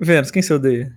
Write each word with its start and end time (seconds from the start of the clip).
Vênus, 0.00 0.30
quem 0.30 0.42
você 0.42 0.54
odeia? 0.54 0.96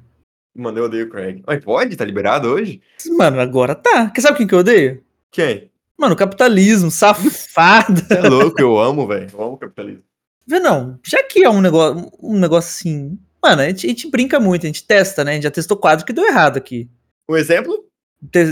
Mano, 0.55 0.77
eu 0.79 0.85
odeio 0.85 1.05
o 1.07 1.09
Craig. 1.09 1.43
Mas 1.45 1.63
pode? 1.63 1.95
Tá 1.95 2.05
liberado 2.05 2.47
hoje? 2.47 2.81
Mano, 3.17 3.39
agora 3.39 3.75
tá. 3.75 4.09
Quer 4.11 4.21
sabe 4.21 4.37
quem 4.37 4.47
que 4.47 4.53
eu 4.55 4.59
odeio? 4.59 5.03
Quem? 5.31 5.69
Mano, 5.97 6.15
capitalismo, 6.15 6.89
safado. 6.91 8.01
Você 8.01 8.13
é 8.13 8.21
louco, 8.29 8.61
eu 8.61 8.79
amo, 8.79 9.07
velho. 9.07 9.27
Eu 9.33 9.41
amo 9.41 9.53
o 9.53 9.57
capitalismo. 9.57 10.03
Vê 10.45 10.59
não, 10.59 10.99
já 11.03 11.23
que 11.23 11.43
é 11.43 11.49
um 11.49 11.61
negócio, 11.61 12.11
um 12.21 12.37
negócio 12.39 12.69
assim. 12.69 13.17
Mano, 13.41 13.61
a 13.61 13.67
gente, 13.67 13.85
a 13.85 13.89
gente 13.89 14.09
brinca 14.09 14.39
muito, 14.39 14.63
a 14.63 14.67
gente 14.67 14.85
testa, 14.85 15.23
né? 15.23 15.31
A 15.31 15.33
gente 15.35 15.43
já 15.43 15.51
testou 15.51 15.75
quadro 15.77 16.05
que 16.05 16.13
deu 16.13 16.25
errado 16.25 16.57
aqui. 16.57 16.89
Um 17.29 17.35
exemplo? 17.35 17.85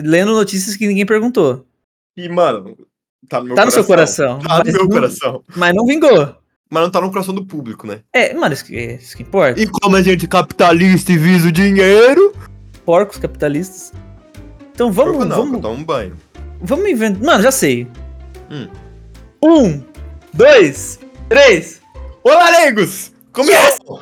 Lendo 0.04 0.34
notícias 0.34 0.76
que 0.76 0.88
ninguém 0.88 1.06
perguntou. 1.06 1.66
E, 2.18 2.28
mano, 2.28 2.78
tá 3.30 3.40
no 3.40 3.46
meu 3.48 3.56
Tá 3.56 3.64
coração. 3.64 3.66
no 3.66 3.72
seu 3.72 3.84
coração. 3.86 4.40
Tá 4.40 4.58
no 4.60 4.72
meu 4.72 4.82
não- 4.84 4.90
coração. 4.90 5.44
Mas 5.56 5.74
não 5.76 5.86
vingou. 5.86 6.36
Mas 6.74 6.84
não 6.84 6.90
tá 6.90 7.02
no 7.02 7.10
coração 7.12 7.36
do 7.36 7.46
público, 7.46 7.86
né? 7.86 8.00
É, 8.14 8.34
mano, 8.34 8.54
isso 8.54 8.64
que, 8.64 8.74
isso 8.94 9.18
que 9.18 9.24
importa. 9.24 9.60
E 9.60 9.68
como 9.68 9.98
a 9.98 10.02
gente 10.02 10.24
é 10.24 10.28
capitalista 10.28 11.12
e 11.12 11.18
visa 11.18 11.50
o 11.50 11.52
dinheiro. 11.52 12.34
Porcos 12.86 13.18
capitalistas. 13.18 13.92
Então 14.72 14.90
vamos, 14.90 15.16
eu 15.16 15.26
não, 15.26 15.36
eu 15.36 15.44
vamos, 15.44 15.62
tomo 15.62 15.74
um 15.76 15.84
banho. 15.84 16.16
vamos 16.62 16.90
inventar. 16.90 17.22
Mano, 17.22 17.44
já 17.44 17.52
sei. 17.52 17.86
Hum. 18.50 18.70
Um, 19.44 19.84
dois, 20.34 20.98
três. 21.28 21.82
Olá, 22.24 22.50
leigos! 22.52 23.12
Começou! 23.34 24.02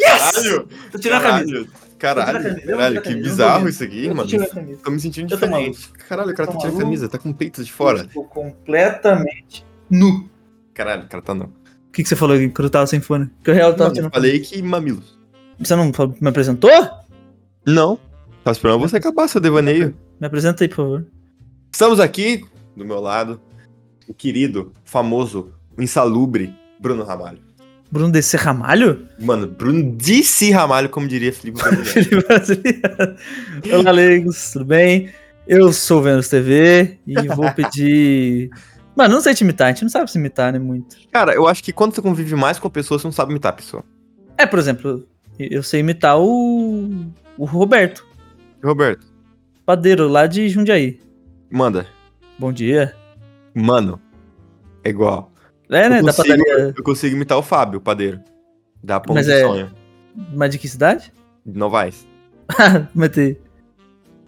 Yes! 0.00 0.32
Caralho! 0.32 0.68
Tô 0.90 0.98
tirando 0.98 1.26
a 1.26 1.30
camisa. 1.30 1.52
Caralho, 1.52 1.68
Tô 1.68 1.98
caralho, 1.98 2.60
eu 2.62 2.76
caralho, 2.78 3.02
que 3.02 3.12
eu 3.12 3.22
bizarro 3.22 3.62
tô 3.64 3.68
isso 3.68 3.84
aqui, 3.84 4.06
Eu 4.06 4.10
tô 4.10 4.16
mano. 4.16 4.76
Tô 4.82 4.90
me 4.90 5.00
sentindo 5.00 5.34
Eu 5.34 5.38
tô 5.38 5.46
diferente. 5.46 5.92
Caralho, 6.08 6.30
o 6.30 6.34
cara 6.34 6.48
Eu 6.48 6.52
tá 6.54 6.58
tô 6.58 6.58
tirando 6.58 6.76
a 6.76 6.80
camisa, 6.84 7.08
tá 7.08 7.18
com 7.18 7.34
peitos 7.34 7.66
de 7.66 7.72
fora. 7.72 8.00
Estou 8.00 8.24
completamente 8.24 9.66
nu. 9.90 10.26
Caralho, 10.72 11.04
o 11.04 11.08
cara 11.08 11.22
tá 11.22 11.34
não. 11.34 11.52
O 11.98 12.00
que, 12.00 12.04
que 12.04 12.10
você 12.10 12.14
falou 12.14 12.36
quando 12.36 12.64
eu 12.66 12.70
tava 12.70 12.86
sem 12.86 13.00
fone? 13.00 13.28
Que 13.42 13.50
eu 13.50 13.54
real 13.54 13.74
tava 13.74 13.92
Mano, 13.92 14.06
eu 14.06 14.10
falei 14.12 14.38
que 14.38 14.62
mamilos. 14.62 15.18
Você 15.58 15.74
não 15.74 15.90
me 16.20 16.28
apresentou? 16.28 16.70
Não. 17.66 17.98
Tava 18.44 18.52
esperando 18.52 18.78
você 18.78 18.98
acabar 18.98 19.26
seu 19.26 19.40
devaneio. 19.40 19.96
Me 20.20 20.28
apresenta 20.28 20.62
aí, 20.62 20.68
por 20.68 20.76
favor. 20.76 21.06
Estamos 21.72 21.98
aqui, 21.98 22.44
do 22.76 22.84
meu 22.84 23.00
lado, 23.00 23.40
o 24.06 24.14
querido, 24.14 24.72
famoso, 24.84 25.52
insalubre 25.76 26.54
Bruno 26.78 27.02
Ramalho. 27.02 27.40
Bruno 27.90 28.12
DC 28.12 28.36
Ramalho? 28.36 29.08
Mano, 29.18 29.48
Bruno 29.48 29.96
disse 29.96 30.52
Ramalho, 30.52 30.88
como 30.90 31.08
diria 31.08 31.32
Felipe 31.32 31.58
Brasileiro. 31.58 31.90
Felipe 31.90 32.28
Brasileiro. 32.28 33.16
Olá, 33.72 33.90
leigos, 33.90 34.52
tudo 34.52 34.66
bem? 34.66 35.10
Eu 35.48 35.72
sou 35.72 35.98
o 35.98 36.02
Vênus 36.02 36.28
TV 36.28 36.96
e 37.04 37.26
vou 37.26 37.52
pedir. 37.54 38.50
Mano, 38.98 39.14
não 39.14 39.20
sei 39.20 39.32
te 39.32 39.42
imitar, 39.44 39.68
a 39.68 39.70
gente 39.70 39.82
não 39.82 39.88
sabe 39.88 40.10
se 40.10 40.18
imitar, 40.18 40.52
né? 40.52 40.58
Muito. 40.58 40.96
Cara, 41.12 41.32
eu 41.32 41.46
acho 41.46 41.62
que 41.62 41.72
quando 41.72 41.94
você 41.94 42.02
convive 42.02 42.34
mais 42.34 42.58
com 42.58 42.66
a 42.66 42.70
pessoa, 42.70 42.98
você 42.98 43.06
não 43.06 43.12
sabe 43.12 43.30
imitar 43.30 43.50
a 43.52 43.54
pessoa. 43.56 43.84
É, 44.36 44.44
por 44.44 44.58
exemplo, 44.58 45.06
eu 45.38 45.62
sei 45.62 45.78
imitar 45.80 46.18
o. 46.18 47.06
O 47.38 47.44
Roberto, 47.44 48.04
Roberto, 48.62 49.06
padeiro 49.64 50.08
lá 50.08 50.26
de 50.26 50.48
Jundiaí. 50.48 50.98
manda. 51.48 51.86
Bom 52.36 52.52
dia. 52.52 52.92
Mano, 53.54 54.00
é 54.82 54.90
igual. 54.90 55.30
É, 55.70 55.88
né? 55.88 56.00
eu, 56.00 56.04
Da 56.04 56.12
consigo, 56.12 56.36
padaria. 56.44 56.74
eu 56.76 56.82
consigo 56.82 57.14
imitar 57.14 57.38
o 57.38 57.42
Fábio, 57.42 57.78
o 57.78 57.80
padeiro. 57.80 58.20
Da 58.82 58.98
Pão 58.98 59.14
Mas 59.14 59.26
de 59.26 59.32
é- 59.32 59.42
Sonho. 59.42 59.70
Mas 60.34 60.50
de 60.50 60.58
que 60.58 60.68
cidade? 60.68 61.12
De 61.46 61.56
Novaes. 61.56 62.04
Matei. 62.92 63.40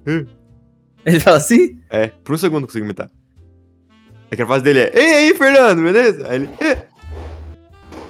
Hum. 0.07 0.27
Ele 1.05 1.19
fala 1.19 1.39
assim? 1.39 1.81
É, 1.91 2.09
por 2.09 2.35
um 2.37 2.39
segundo 2.39 2.63
eu 2.63 2.67
consigo 2.69 2.85
imitar. 2.85 3.11
É 4.31 4.37
que 4.37 4.43
a 4.43 4.47
frase 4.47 4.63
dele 4.65 4.81
é, 4.81 4.91
ei, 4.95 5.15
aí, 5.15 5.35
Fernando, 5.35 5.83
beleza? 5.83 6.27
Aí 6.29 6.37
ele, 6.37 6.51
"É." 6.61 6.87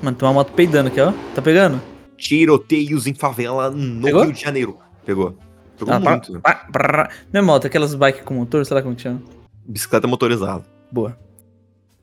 Mano, 0.02 0.16
tem 0.16 0.26
uma 0.28 0.34
moto 0.34 0.52
peidando 0.52 0.88
aqui, 0.88 1.00
ó. 1.00 1.12
Tá 1.34 1.42
pegando? 1.42 1.80
Tiroteios 2.16 3.06
em 3.06 3.14
favela 3.14 3.70
no 3.70 4.02
Pegou? 4.04 4.22
Rio 4.24 4.32
de 4.32 4.41
Janeiro. 4.41 4.78
Pegou. 5.04 5.36
Pegou 5.78 5.94
Ah, 5.94 5.98
muito. 6.00 6.38
pá, 6.41 6.54
pá. 6.70 7.10
Minha 7.32 7.42
moto, 7.42 7.66
aquelas 7.66 7.94
bike 7.94 8.22
com 8.22 8.34
motor, 8.34 8.64
sei 8.66 8.74
lá 8.74 8.82
como 8.82 8.94
que 8.94 9.02
chama. 9.02 9.22
Bicicleta 9.66 10.06
motorizada. 10.06 10.62
Boa. 10.92 11.16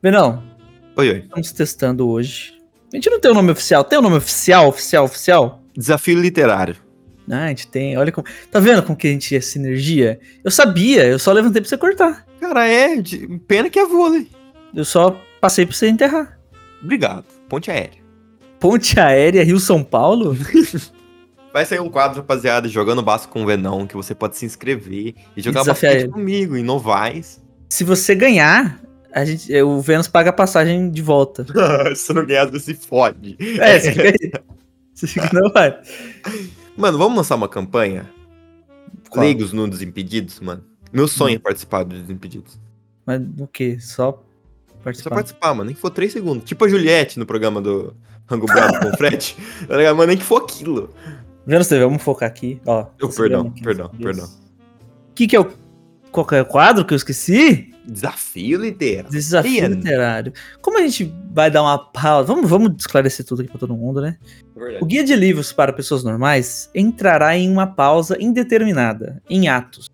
Benão, 0.02 0.42
Oi, 0.96 1.10
oi. 1.10 1.18
estamos 1.18 1.52
testando 1.52 2.08
hoje. 2.08 2.54
A 2.92 2.96
gente 2.96 3.10
não 3.10 3.20
tem 3.20 3.30
o 3.30 3.34
nome 3.34 3.52
oficial. 3.52 3.84
Tem 3.84 3.98
o 3.98 4.02
nome 4.02 4.16
oficial, 4.16 4.68
oficial, 4.68 5.04
oficial? 5.04 5.62
Desafio 5.76 6.20
literário. 6.20 6.76
Ah, 7.30 7.44
a 7.44 7.48
gente 7.48 7.68
tem. 7.68 7.96
Olha 7.98 8.10
como. 8.10 8.26
Tá 8.50 8.58
vendo 8.58 8.82
como 8.82 8.96
que 8.96 9.06
a 9.06 9.10
gente 9.10 9.36
é 9.36 9.40
sinergia? 9.40 10.18
Eu 10.42 10.50
sabia, 10.50 11.04
eu 11.06 11.18
só 11.18 11.30
levantei 11.32 11.60
pra 11.60 11.68
você 11.68 11.76
cortar. 11.76 12.24
Cara, 12.48 12.66
é. 12.66 12.96
de- 12.96 13.26
Pena 13.46 13.68
que 13.70 13.78
é 13.78 13.86
vôlei. 13.86 14.26
Eu 14.74 14.84
só 14.84 15.20
passei 15.40 15.66
pra 15.66 15.74
você 15.74 15.88
enterrar. 15.88 16.38
Obrigado. 16.82 17.24
Ponte 17.48 17.70
aérea. 17.70 17.98
Ponte 18.60 18.98
aérea 18.98 19.44
Rio-São 19.44 19.82
Paulo? 19.84 20.36
Vai 21.52 21.64
sair 21.64 21.80
um 21.80 21.88
quadro, 21.88 22.18
rapaziada, 22.18 22.68
jogando 22.68 23.02
basco 23.02 23.32
com 23.32 23.42
o 23.42 23.46
Venão, 23.46 23.86
que 23.86 23.96
você 23.96 24.14
pode 24.14 24.36
se 24.36 24.44
inscrever 24.44 25.14
e 25.36 25.40
jogar 25.42 25.64
basquete 25.64 26.08
comigo 26.08 26.56
em 26.56 26.62
Novais. 26.62 27.42
Se 27.70 27.84
você 27.84 28.14
ganhar, 28.14 28.80
a 29.12 29.24
gente, 29.24 29.52
o 29.62 29.80
Vênus 29.80 30.06
paga 30.08 30.30
a 30.30 30.32
passagem 30.32 30.90
de 30.90 31.00
volta. 31.02 31.46
Se 31.96 32.12
não 32.12 32.24
ganhar, 32.26 32.46
você 32.50 32.74
se 32.74 32.74
fode. 32.74 33.36
É, 33.60 33.78
você 33.80 33.92
fica 33.92 34.02
aí. 34.08 34.32
Você 34.94 35.06
fica, 35.06 35.30
não 35.32 35.50
vai. 35.50 35.78
Mano, 36.76 36.98
vamos 36.98 37.16
lançar 37.16 37.34
uma 37.36 37.48
campanha? 37.48 38.08
Qual? 39.08 39.24
Leigos 39.24 39.52
no 39.52 39.66
Desimpedidos, 39.68 40.38
mano. 40.40 40.62
Meu 40.92 41.08
sonho 41.08 41.36
é 41.36 41.38
participar 41.38 41.84
do 41.84 41.96
Desimpedidos. 42.00 42.58
Mas 43.04 43.20
o 43.38 43.46
quê? 43.46 43.78
Só 43.80 44.12
Só 44.12 44.22
participar? 44.82 45.14
participar, 45.16 45.54
mano. 45.54 45.64
Nem 45.64 45.74
que 45.74 45.80
for 45.80 45.90
três 45.90 46.12
segundos. 46.12 46.44
Tipo 46.44 46.64
a 46.64 46.68
Juliette 46.68 47.18
no 47.18 47.26
programa 47.26 47.60
do 47.60 47.94
Rango 48.26 48.46
Bravo 48.46 48.80
com 48.80 48.88
o 48.88 48.96
Fred. 48.96 49.36
Tá? 49.66 49.94
Mas 49.94 50.08
nem 50.08 50.16
que 50.16 50.24
for 50.24 50.42
aquilo. 50.42 50.90
Vênus 51.46 51.68
TV, 51.68 51.84
vamos 51.84 52.02
focar 52.02 52.28
aqui. 52.28 52.60
Ó, 52.66 52.84
tô 52.98 53.08
perdão, 53.08 53.46
aqui, 53.48 53.62
perdão, 53.62 53.90
perdão. 53.90 54.26
O 54.26 55.14
que, 55.14 55.26
que 55.26 55.34
é 55.34 55.40
o. 55.40 55.50
Qual 56.12 56.26
que 56.26 56.34
é 56.34 56.42
o 56.42 56.46
quadro 56.46 56.84
que 56.84 56.92
eu 56.92 56.96
esqueci? 56.96 57.72
Desafio 57.86 58.60
literário. 58.60 59.10
Desafio 59.10 59.66
literário. 59.66 60.32
Como 60.60 60.78
a 60.78 60.82
gente 60.82 61.10
vai 61.32 61.50
dar 61.50 61.62
uma 61.62 61.78
pausa? 61.78 62.26
Vamos, 62.26 62.48
vamos 62.48 62.74
esclarecer 62.78 63.24
tudo 63.24 63.40
aqui 63.40 63.50
pra 63.50 63.58
todo 63.58 63.74
mundo, 63.74 64.02
né? 64.02 64.18
O 64.80 64.84
guia 64.84 65.02
de 65.02 65.16
livros 65.16 65.52
para 65.52 65.72
pessoas 65.72 66.04
normais 66.04 66.70
entrará 66.74 67.34
em 67.36 67.50
uma 67.50 67.66
pausa 67.66 68.16
indeterminada, 68.20 69.22
em 69.28 69.48
atos. 69.48 69.90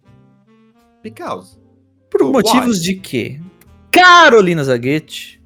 Because. 1.05 1.59
Por 2.11 2.33
motivos 2.33 2.83
de 2.83 2.95
que 2.95 3.39
Carolina 3.91 4.65
Zaguete 4.65 5.41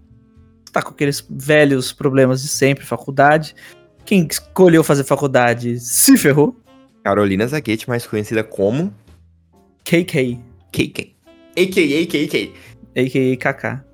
tá 0.73 0.81
com 0.81 0.91
aqueles 0.91 1.27
velhos 1.29 1.93
problemas 1.93 2.43
de 2.43 2.49
sempre, 2.49 2.87
faculdade. 2.87 3.57
Quem 4.05 4.27
escolheu 4.31 4.85
fazer 4.85 5.03
faculdade 5.03 5.81
se 5.81 6.17
ferrou. 6.17 6.57
Carolina 7.03 7.47
Zaguete, 7.47 7.89
mais 7.89 8.07
conhecida 8.07 8.45
como 8.45 8.95
KK, 9.85 10.39
KK. 10.71 11.17
A.K.A. 11.57 12.07
KK. 12.07 12.55
a.k.a. 12.95 13.37
Kaká. 13.37 13.85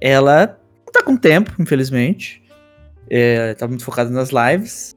Ela 0.00 0.58
não 0.86 0.92
tá 0.92 1.02
com 1.02 1.16
tempo, 1.16 1.52
infelizmente. 1.58 2.40
É, 3.08 3.54
tá 3.54 3.66
muito 3.66 3.84
focada 3.84 4.10
nas 4.10 4.30
lives. 4.30 4.94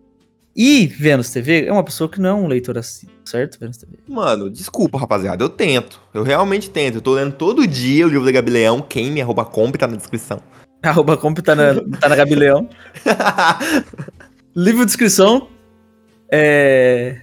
E 0.55 0.85
Vênus 0.85 1.31
TV 1.31 1.65
é 1.65 1.71
uma 1.71 1.83
pessoa 1.83 2.07
que 2.07 2.21
não 2.21 2.29
é 2.29 2.33
um 2.33 2.47
leitor 2.47 2.77
assim, 2.77 3.07
certo, 3.25 3.59
Vênus 3.59 3.77
TV? 3.77 3.93
Mano, 4.07 4.49
desculpa, 4.49 4.99
rapaziada. 4.99 5.43
Eu 5.43 5.49
tento. 5.49 5.99
Eu 6.13 6.21
realmente 6.21 6.69
tento. 6.69 6.95
Eu 6.95 7.01
tô 7.01 7.13
lendo 7.15 7.33
todo 7.33 7.65
dia 7.65 8.05
o 8.05 8.09
livro 8.09 8.25
da 8.25 8.31
Gabi 8.31 8.51
Leão. 8.51 8.79
Quem 8.81 9.11
me 9.11 9.21
arroba 9.21 9.43
comp 9.45 9.75
tá 9.75 9.87
na 9.87 9.95
descrição. 9.97 10.39
Arroba 10.83 11.15
comp 11.15 11.39
tá 11.39 11.55
na, 11.55 11.75
tá 11.97 12.09
na 12.09 12.15
Gabi 12.15 12.35
Leão. 12.35 12.69
Livro 14.53 14.81
de 14.81 14.87
descrição. 14.87 15.47
É... 16.29 17.21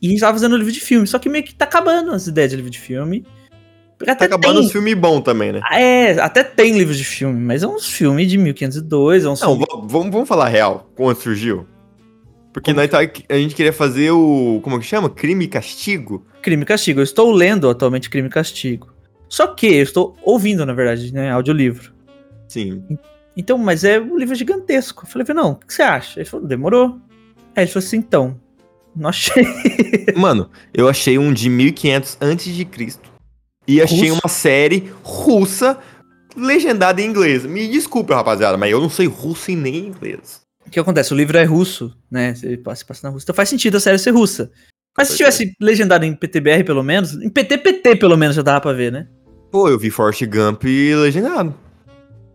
E 0.00 0.06
a 0.06 0.10
gente 0.10 0.20
tava 0.20 0.32
fazendo 0.32 0.56
livro 0.56 0.72
de 0.72 0.80
filme, 0.80 1.06
só 1.06 1.18
que 1.18 1.28
meio 1.28 1.44
que 1.44 1.54
tá 1.54 1.64
acabando 1.66 2.12
as 2.12 2.26
ideias 2.26 2.50
de 2.50 2.56
livro 2.56 2.70
de 2.70 2.78
filme. 2.78 3.26
Porque 3.98 4.06
tá 4.06 4.12
até 4.12 4.24
acabando 4.26 4.58
tem, 4.58 4.66
os 4.66 4.72
filmes 4.72 4.94
bons 4.94 5.20
também, 5.22 5.52
né? 5.52 5.60
É, 5.72 6.12
até 6.20 6.42
tem 6.42 6.76
livros 6.76 6.96
de 6.98 7.04
filme, 7.04 7.38
mas 7.38 7.62
é 7.62 7.66
uns 7.66 7.86
filmes 7.86 8.28
de 8.28 8.36
1502, 8.38 9.24
é 9.24 9.28
uns 9.28 9.40
Não, 9.40 9.56
filme- 9.56 9.66
vamos, 9.88 10.12
vamos 10.12 10.28
falar 10.28 10.48
real. 10.48 10.90
Quando 10.96 11.16
surgiu. 11.16 11.66
Porque 12.56 12.72
Como 12.72 12.80
nós 12.80 12.90
tá, 12.90 13.00
a 13.00 13.36
gente 13.36 13.54
queria 13.54 13.72
fazer 13.72 14.12
o. 14.12 14.60
Como 14.62 14.80
que 14.80 14.86
chama? 14.86 15.10
Crime 15.10 15.44
e 15.44 15.48
castigo? 15.48 16.26
Crime 16.40 16.62
e 16.62 16.64
Castigo. 16.64 17.00
Eu 17.00 17.04
estou 17.04 17.30
lendo 17.30 17.68
atualmente 17.68 18.08
Crime 18.08 18.28
e 18.28 18.30
Castigo. 18.30 18.94
Só 19.28 19.48
que 19.48 19.66
eu 19.66 19.82
estou 19.82 20.16
ouvindo, 20.22 20.64
na 20.64 20.72
verdade, 20.72 21.12
né, 21.12 21.30
audiolivro. 21.30 21.92
Sim. 22.48 22.82
Então, 23.36 23.58
mas 23.58 23.84
é 23.84 24.00
um 24.00 24.16
livro 24.16 24.34
gigantesco. 24.34 25.04
Eu 25.04 25.10
falei, 25.10 25.26
não, 25.34 25.50
o 25.50 25.56
que 25.56 25.74
você 25.74 25.82
acha? 25.82 26.18
Ele 26.18 26.24
falou, 26.24 26.46
demorou. 26.46 26.98
Aí 27.54 27.64
ele 27.64 27.70
falou 27.70 27.86
assim, 27.86 27.98
então, 27.98 28.40
não 28.96 29.10
achei. 29.10 29.44
Mano, 30.16 30.50
eu 30.72 30.88
achei 30.88 31.18
um 31.18 31.34
de 31.34 31.50
1500 31.50 32.16
antes 32.22 32.54
de 32.54 32.64
Cristo. 32.64 33.12
E 33.68 33.82
achei 33.82 34.08
Russo? 34.08 34.20
uma 34.24 34.30
série 34.30 34.90
russa 35.02 35.78
legendada 36.34 37.02
em 37.02 37.04
inglês. 37.04 37.44
Me 37.44 37.68
desculpe, 37.68 38.14
rapaziada, 38.14 38.56
mas 38.56 38.72
eu 38.72 38.80
não 38.80 38.88
sei 38.88 39.06
russo 39.08 39.50
e 39.50 39.56
nem 39.56 39.88
inglês. 39.88 40.45
O 40.66 40.70
que 40.70 40.80
acontece? 40.80 41.12
O 41.14 41.16
livro 41.16 41.38
é 41.38 41.44
russo, 41.44 41.96
né? 42.10 42.34
Ele 42.42 42.56
passa, 42.56 42.84
passa 42.84 43.06
na 43.06 43.12
Rússia. 43.12 43.26
Então 43.26 43.34
faz 43.34 43.48
sentido 43.48 43.76
a 43.76 43.80
série 43.80 43.98
ser 43.98 44.10
russa. 44.10 44.50
Mas 44.96 45.08
se 45.08 45.16
tivesse 45.16 45.54
legendado 45.60 46.04
em 46.04 46.14
PTBR, 46.14 46.64
pelo 46.64 46.82
menos, 46.82 47.12
em 47.14 47.28
PTPT, 47.28 47.96
pelo 47.96 48.16
menos, 48.16 48.34
já 48.34 48.42
dava 48.42 48.60
pra 48.60 48.72
ver, 48.72 48.90
né? 48.90 49.06
Pô, 49.50 49.68
eu 49.68 49.78
vi 49.78 49.90
Forrest 49.90 50.24
Gump 50.26 50.64
legendado. 50.64 51.54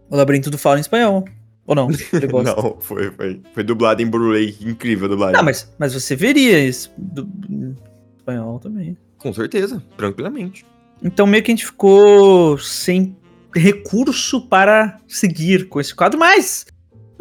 O 0.09 0.15
Labirinto 0.15 0.49
do 0.49 0.57
Fauno 0.57 0.77
em 0.77 0.81
espanhol. 0.81 1.25
Ou 1.65 1.75
não? 1.75 1.87
Não, 2.43 2.77
foi, 2.79 3.11
foi. 3.11 3.41
Foi 3.53 3.63
dublado 3.63 4.01
em 4.01 4.07
Blu-ray. 4.07 4.57
Incrível 4.61 5.05
a 5.05 5.09
dublagem. 5.09 5.37
Não, 5.37 5.43
mas, 5.43 5.71
mas 5.77 5.93
você 5.93 6.15
veria 6.15 6.59
isso 6.59 6.91
do, 6.97 7.27
em 7.49 7.75
espanhol 8.17 8.59
também. 8.59 8.97
Com 9.17 9.33
certeza, 9.33 9.81
tranquilamente. 9.95 10.65
Então 11.03 11.25
meio 11.25 11.43
que 11.43 11.51
a 11.51 11.55
gente 11.55 11.65
ficou 11.65 12.57
sem 12.57 13.15
recurso 13.55 14.47
para 14.47 14.99
seguir 15.07 15.67
com 15.67 15.79
esse 15.79 15.93
quadro, 15.93 16.19
mas 16.19 16.65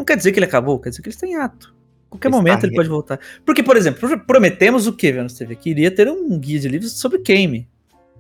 não 0.00 0.04
quer 0.04 0.16
dizer 0.16 0.32
que 0.32 0.38
ele 0.38 0.46
acabou, 0.46 0.78
quer 0.80 0.90
dizer 0.90 1.02
que 1.02 1.08
ele 1.08 1.14
está 1.14 1.26
em 1.26 1.36
ato. 1.36 1.74
Qualquer 2.08 2.28
momento 2.28 2.64
ele 2.64 2.70
re- 2.72 2.76
pode 2.76 2.88
voltar. 2.88 3.20
Porque, 3.46 3.62
por 3.62 3.76
exemplo, 3.76 4.00
pro- 4.00 4.18
prometemos 4.26 4.86
o 4.88 4.92
que, 4.92 5.12
Vênus 5.12 5.34
TV? 5.34 5.54
Que 5.54 5.70
iria 5.70 5.90
ter 5.90 6.08
um 6.08 6.36
guia 6.38 6.58
de 6.58 6.68
livros 6.68 6.92
sobre 6.92 7.18
Kame, 7.20 7.68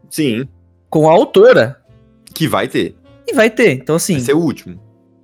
Sim, 0.08 0.46
com 0.88 1.08
a 1.08 1.12
autora. 1.12 1.80
que 2.32 2.46
vai 2.46 2.68
ter. 2.68 2.94
E 3.26 3.32
vai 3.34 3.50
ter. 3.50 3.72
Então, 3.72 3.96
assim, 3.96 4.14
Vai 4.14 4.22
ser 4.22 4.34
o 4.34 4.38
último. 4.40 4.80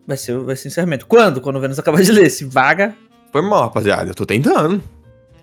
vai 0.06 0.17
ser, 0.17 0.37
vai 0.38 0.56
ser 0.56 0.67
o 0.67 0.70
encerramento. 0.70 1.06
Quando? 1.06 1.41
Quando 1.41 1.56
o 1.56 1.61
Vênus 1.61 1.79
acabar 1.79 2.03
de 2.03 2.11
ler. 2.11 2.29
Se 2.31 2.44
vaga. 2.44 2.97
Foi 3.32 3.43
mal, 3.43 3.62
rapaziada. 3.62 4.11
Eu 4.11 4.14
tô 4.14 4.25
tentando. 4.26 4.82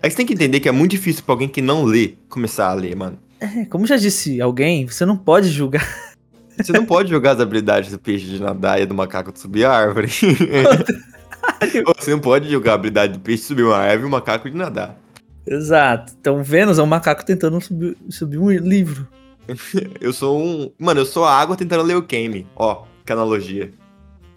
É 0.02 0.08
que 0.08 0.10
você 0.10 0.16
tem 0.18 0.26
que 0.26 0.34
entender 0.34 0.60
que 0.60 0.68
é 0.68 0.72
muito 0.72 0.90
difícil 0.90 1.22
pra 1.24 1.32
alguém 1.34 1.48
que 1.48 1.62
não 1.62 1.84
lê 1.84 2.14
começar 2.28 2.68
a 2.68 2.74
ler, 2.74 2.94
mano. 2.94 3.18
É, 3.40 3.64
como 3.66 3.86
já 3.86 3.96
disse 3.96 4.40
alguém, 4.40 4.86
você 4.86 5.04
não 5.06 5.16
pode 5.16 5.48
julgar. 5.48 5.86
Você 6.58 6.72
não 6.72 6.86
pode 6.86 7.10
jogar 7.10 7.32
as 7.32 7.40
habilidades 7.40 7.90
do 7.90 7.98
peixe 7.98 8.26
de 8.26 8.40
nadar 8.40 8.80
e 8.80 8.86
do 8.86 8.94
macaco 8.94 9.32
de 9.32 9.38
subir 9.38 9.64
a 9.64 9.72
árvore. 9.72 10.08
Você 11.98 12.10
não 12.10 12.20
pode 12.20 12.50
jogar 12.50 12.72
a 12.72 12.74
habilidade 12.74 13.14
do 13.14 13.20
peixe 13.20 13.42
de 13.42 13.48
subir 13.48 13.64
uma 13.64 13.76
árvore 13.76 14.02
e 14.02 14.06
o 14.06 14.10
macaco 14.10 14.50
de 14.50 14.56
nadar. 14.56 14.98
Exato. 15.46 16.14
Então, 16.18 16.42
Vênus 16.42 16.78
é 16.78 16.82
um 16.82 16.86
macaco 16.86 17.24
tentando 17.24 17.60
subir, 17.60 17.96
subir 18.08 18.38
um 18.38 18.50
livro. 18.50 19.06
Eu 20.00 20.12
sou 20.12 20.42
um. 20.42 20.72
Mano, 20.78 21.00
eu 21.00 21.06
sou 21.06 21.24
a 21.24 21.38
água 21.38 21.54
tentando 21.54 21.82
ler 21.82 21.96
o 21.96 22.02
Kame. 22.02 22.46
Ó, 22.56 22.84
que 23.04 23.12
analogia. 23.12 23.72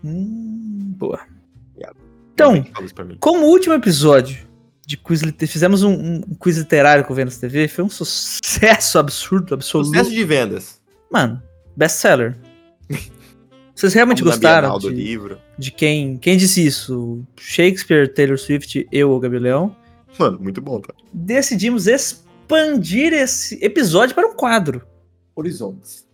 Hum, 0.04 0.94
boa. 0.98 1.22
Yeah. 1.78 1.98
Então, 2.34 2.66
como 3.20 3.46
último 3.46 3.74
episódio 3.74 4.46
de 4.86 4.98
quiz 4.98 5.22
literário, 5.22 5.52
fizemos 5.52 5.84
um, 5.84 5.92
um 5.92 6.36
quiz 6.40 6.58
literário 6.58 7.04
com 7.04 7.14
o 7.14 7.16
Vênus 7.16 7.38
TV, 7.38 7.68
foi 7.68 7.84
um 7.84 7.90
sucesso 7.90 9.00
absurdo, 9.00 9.54
absoluto. 9.54 9.90
Sucesso 9.90 10.12
de 10.12 10.24
vendas. 10.24 10.82
Mano, 11.12 11.42
best-seller. 11.78 12.36
Vocês 13.76 13.94
realmente 13.94 14.24
Como 14.24 14.32
gostaram 14.32 14.70
Bienal 14.70 14.80
do 14.80 14.90
de, 14.90 14.96
livro. 14.96 15.38
de 15.58 15.72
quem, 15.72 16.18
quem 16.18 16.36
disse 16.36 16.66
isso? 16.66 17.24
Shakespeare, 17.40 18.12
Taylor 18.12 18.38
Swift, 18.38 18.88
eu 18.92 19.12
ou 19.12 19.20
Gabriel 19.20 19.44
Leão? 19.44 19.76
Mano, 20.18 20.40
muito 20.40 20.60
bom, 20.60 20.82
tá? 20.82 20.92
Decidimos 21.14 21.86
expandir 21.86 23.14
esse 23.14 23.64
episódio 23.64 24.16
para 24.16 24.28
um 24.28 24.34
quadro. 24.34 24.82
Horizontes. 25.36 26.08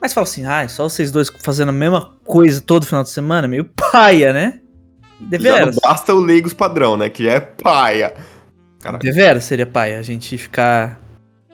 Mas 0.00 0.12
fala 0.12 0.24
assim, 0.24 0.46
ah, 0.46 0.66
só 0.68 0.88
vocês 0.88 1.10
dois 1.10 1.28
fazendo 1.42 1.70
a 1.70 1.72
mesma 1.72 2.14
coisa 2.24 2.60
todo 2.60 2.86
final 2.86 3.02
de 3.02 3.10
semana? 3.10 3.48
Meio 3.48 3.64
paia, 3.64 4.32
né? 4.32 4.60
Já 5.20 5.20
não 5.20 5.28
Deveras. 5.28 5.76
basta 5.82 6.14
o 6.14 6.20
Leigos 6.20 6.54
padrão, 6.54 6.96
né? 6.96 7.10
Que 7.10 7.24
já 7.24 7.32
é 7.32 7.40
paia. 7.40 8.14
Deveras 9.00 9.44
seria 9.44 9.66
paia 9.66 9.98
a 9.98 10.02
gente 10.02 10.38
ficar 10.38 10.98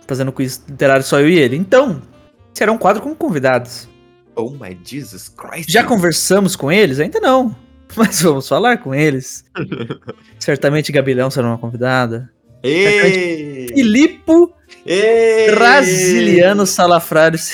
fazendo 0.06 0.30
quiz 0.30 0.62
literário 0.68 1.02
só 1.02 1.18
eu 1.18 1.28
e 1.28 1.38
ele. 1.38 1.56
Então, 1.56 2.00
será 2.56 2.72
um 2.72 2.78
quadro 2.78 3.02
com 3.02 3.14
convidados. 3.14 3.86
Oh 4.34 4.50
my 4.50 4.78
Jesus 4.82 5.28
Christ. 5.28 5.70
Já 5.70 5.84
conversamos 5.84 6.56
com 6.56 6.72
eles? 6.72 6.98
Ainda 6.98 7.20
não. 7.20 7.54
Mas 7.94 8.22
vamos 8.22 8.48
falar 8.48 8.78
com 8.78 8.94
eles. 8.94 9.44
Certamente 10.40 10.90
Gabilhão 10.90 11.30
será 11.30 11.48
uma 11.48 11.58
convidada. 11.58 12.32
Ei! 12.62 13.68
Filipe! 13.68 14.32
Brasiliano 15.50 16.66
Salafrário! 16.66 17.38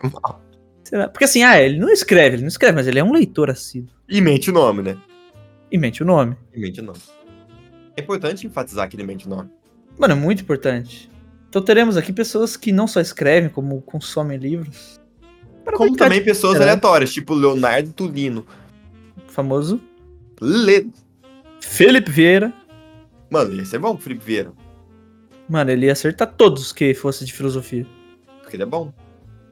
Foi 0.00 0.10
mal. 0.10 0.42
Será? 0.82 1.08
Porque 1.08 1.24
assim, 1.24 1.42
ah, 1.42 1.60
ele 1.60 1.78
não 1.78 1.90
escreve, 1.90 2.36
ele 2.36 2.42
não 2.42 2.48
escreve, 2.48 2.74
mas 2.74 2.86
ele 2.86 2.98
é 2.98 3.04
um 3.04 3.12
leitor 3.12 3.50
assíduo. 3.50 3.94
E 4.08 4.20
mente 4.20 4.50
o 4.50 4.52
nome, 4.52 4.82
né? 4.82 4.96
E 5.70 5.76
mente 5.76 6.02
o 6.02 6.06
nome. 6.06 6.36
E 6.54 6.60
mente 6.60 6.80
o 6.80 6.84
nome. 6.84 6.98
É 7.96 8.00
importante 8.00 8.46
enfatizar 8.46 8.88
que 8.88 8.96
ele 8.96 9.04
mente 9.04 9.26
o 9.26 9.30
nome. 9.30 9.50
Mano, 9.98 10.12
é 10.12 10.16
muito 10.16 10.42
importante. 10.42 11.10
Então 11.52 11.60
teremos 11.60 11.98
aqui 11.98 12.14
pessoas 12.14 12.56
que 12.56 12.72
não 12.72 12.86
só 12.86 12.98
escrevem, 12.98 13.50
como 13.50 13.82
consomem 13.82 14.38
livros. 14.38 14.98
Como 15.74 15.94
também 15.94 16.20
de 16.20 16.24
pessoas 16.24 16.54
literário. 16.54 16.72
aleatórias, 16.72 17.12
tipo 17.12 17.34
Leonardo 17.34 17.92
Tulino. 17.92 18.46
Famoso 19.26 19.78
Lê. 20.40 20.86
Felipe 21.60 22.10
Vieira. 22.10 22.54
Mano, 23.30 23.52
ia 23.52 23.66
ser 23.66 23.78
bom 23.78 23.98
Felipe 23.98 24.24
Vieira. 24.24 24.50
Mano, 25.46 25.70
ele 25.70 25.84
ia 25.84 25.92
acertar 25.92 26.32
todos 26.32 26.72
que 26.72 26.94
fosse 26.94 27.22
de 27.22 27.34
filosofia. 27.34 27.86
Porque 28.40 28.56
ele 28.56 28.62
é 28.62 28.66
bom. 28.66 28.90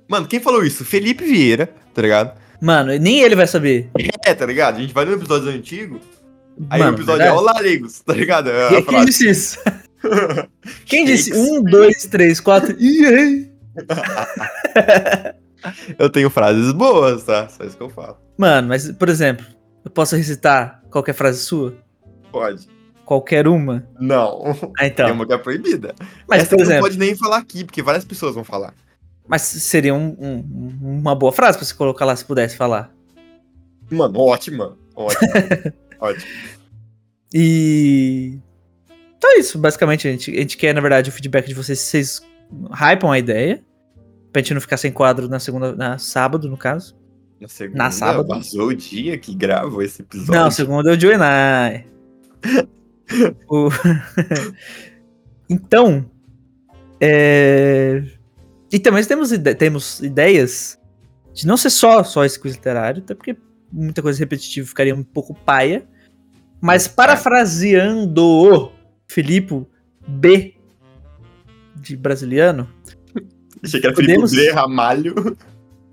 Mano, 0.08 0.26
quem 0.26 0.41
falou 0.41 0.64
isso? 0.64 0.87
Felipe 0.87 1.23
Vieira, 1.23 1.67
tá 1.93 2.00
ligado? 2.00 2.32
Mano, 2.62 2.97
nem 2.97 3.20
ele 3.20 3.37
vai 3.37 3.47
saber. 3.47 3.91
É, 4.25 4.35
tá 4.35 4.47
ligado? 4.47 4.79
A 4.79 4.81
gente 4.81 4.94
vai 4.94 5.05
no 5.05 5.12
episódio 5.12 5.50
antigo, 5.50 6.00
aí 6.70 6.81
Mano, 6.81 6.93
o 6.93 6.94
episódio 6.94 7.20
é 7.20 7.25
verdade? 7.26 7.43
Olá, 7.43 7.61
Legos, 7.61 8.00
tá 8.00 8.14
ligado? 8.14 8.49
É 8.49 8.81
Quem, 8.81 9.05
disse 9.05 9.29
isso? 9.29 9.58
Quem 10.87 11.05
disse 11.05 11.32
um, 11.35 11.62
dois, 11.62 12.05
três, 12.06 12.41
quatro? 12.41 12.76
Eu 15.99 16.08
tenho 16.11 16.31
frases 16.31 16.73
boas, 16.73 17.25
tá? 17.25 17.49
Só 17.49 17.64
isso 17.64 17.76
que 17.76 17.82
eu 17.82 17.91
falo. 17.91 18.17
Mano, 18.38 18.69
mas, 18.69 18.91
por 18.93 19.08
exemplo, 19.08 19.44
eu 19.85 19.91
posso 19.91 20.17
recitar 20.17 20.82
qualquer 20.91 21.12
frase 21.12 21.41
sua? 21.41 21.75
Pode. 22.32 22.67
Qualquer 23.05 23.47
uma? 23.49 23.87
Não. 24.00 24.56
Ah, 24.79 24.87
então. 24.87 25.06
Tem 25.06 25.14
uma 25.14 25.26
que 25.26 25.32
é 25.32 25.38
proibida. 25.38 25.94
Mas, 26.29 26.43
Essa 26.43 26.50
por 26.50 26.58
não 26.58 26.64
exemplo, 26.64 26.82
pode 26.82 26.99
nem 26.99 27.14
falar 27.17 27.38
aqui, 27.38 27.64
porque 27.64 27.82
várias 27.82 28.05
pessoas 28.05 28.35
vão 28.35 28.44
falar. 28.44 28.73
mas 29.29 29.43
seria 29.43 29.94
um- 29.94 30.17
um- 30.19 30.79
uma 31.00 31.14
boa 31.14 31.32
frase 31.32 31.58
pra 31.58 31.67
você 31.67 31.75
colocar 31.75 32.05
lá 32.05 32.17
se 32.17 32.25
pudesse 32.25 32.56
falar. 32.56 32.91
Mano, 33.91 34.19
ótima. 34.20 34.76
Ótima. 34.94 35.20
ótimo. 36.00 36.25
E. 37.35 38.38
Então 39.20 39.37
é 39.37 39.38
isso, 39.40 39.58
basicamente. 39.58 40.08
A 40.08 40.11
gente, 40.12 40.31
a 40.34 40.40
gente 40.40 40.56
quer, 40.56 40.75
na 40.75 40.81
verdade, 40.81 41.11
o 41.11 41.12
feedback 41.12 41.46
de 41.46 41.52
vocês. 41.52 41.78
Se 41.78 41.90
vocês 41.90 42.22
hypam 42.72 43.12
a 43.12 43.19
ideia. 43.19 43.62
Pra 44.32 44.40
gente 44.40 44.55
não 44.55 44.61
ficar 44.62 44.78
sem 44.78 44.90
quadro 44.90 45.28
na 45.28 45.38
segunda. 45.38 45.76
Na 45.76 45.99
sábado, 45.99 46.49
no 46.49 46.56
caso. 46.56 46.96
Na 47.38 47.49
segunda, 47.49 47.78
Na 47.84 47.90
sábado. 47.90 48.28
vazou 48.28 48.69
o 48.69 48.75
dia 48.75 49.19
que 49.19 49.34
gravou 49.34 49.82
esse 49.82 50.00
episódio. 50.00 50.32
Não, 50.32 50.50
segunda 50.50 50.90
é 50.90 50.96
o 50.96 50.99
Joenai. 50.99 51.84
o... 53.46 53.69
então. 55.50 56.11
É... 56.99 58.02
E 58.73 58.78
também 58.78 59.05
temos, 59.05 59.32
ide- 59.32 59.55
temos 59.55 60.00
ideias 60.00 60.78
de 61.34 61.46
não 61.46 61.58
ser 61.58 61.70
só, 61.70 62.02
só 62.05 62.25
esse 62.25 62.38
quiz 62.40 62.55
literário, 62.55 63.02
até 63.02 63.14
porque 63.14 63.37
muita 63.70 64.00
coisa 64.00 64.19
repetitiva 64.19 64.66
ficaria 64.66 64.94
um 64.94 65.02
pouco 65.02 65.34
paia. 65.34 65.87
Mas 66.61 66.87
parafraseando 66.88 68.23
o 68.25 68.79
Filipe 69.10 69.66
B 70.06 70.54
de 71.76 71.96
brasiliano, 71.96 72.68
Achei 73.62 73.80
que 73.80 73.87
era 73.88 73.94
Podemos- 73.96 74.30
Felipe 74.30 74.49
B. 74.50 74.54
Ramalho. 74.54 75.37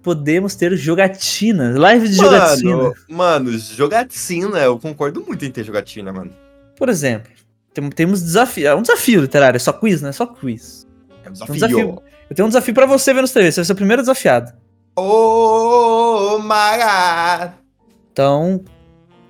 podemos 0.04 0.54
ter 0.56 0.76
jogatinas, 0.78 1.76
live 1.76 2.08
de 2.08 2.16
jogatina. 2.16 2.76
Mano, 2.78 2.94
mano, 3.10 3.58
jogatina. 3.58 4.60
Eu 4.60 4.78
concordo 4.80 5.22
muito 5.26 5.44
em 5.44 5.50
ter 5.52 5.64
jogatina, 5.64 6.14
mano. 6.14 6.32
Por 6.78 6.90
exemplo, 6.90 7.32
tem- 7.74 7.90
temos 7.90 8.22
desafio. 8.22 8.68
É 8.68 8.76
um 8.76 8.82
desafio 8.84 9.22
literário, 9.22 9.58
é 9.58 9.60
só 9.60 9.74
quiz, 9.74 10.00
não 10.02 10.10
é 10.10 10.14
só 10.14 10.28
quiz. 10.28 10.88
É 11.26 11.30
um 11.30 11.34
desafio. 11.34 11.54
desafio. 11.56 12.02
Eu 12.30 12.36
tenho 12.36 12.46
um 12.46 12.50
desafio 12.50 12.74
pra 12.74 12.86
você, 12.86 13.14
Vênus 13.16 13.32
TV. 13.32 13.52
Você 13.52 13.62
vai 13.62 13.66
ser 13.66 13.74
o 13.74 13.76
primeiro 13.76 14.02
desafiado. 14.04 14.54
Oh 14.96 16.38
my 16.40 16.78
god. 16.78 17.52
Então, 18.12 18.64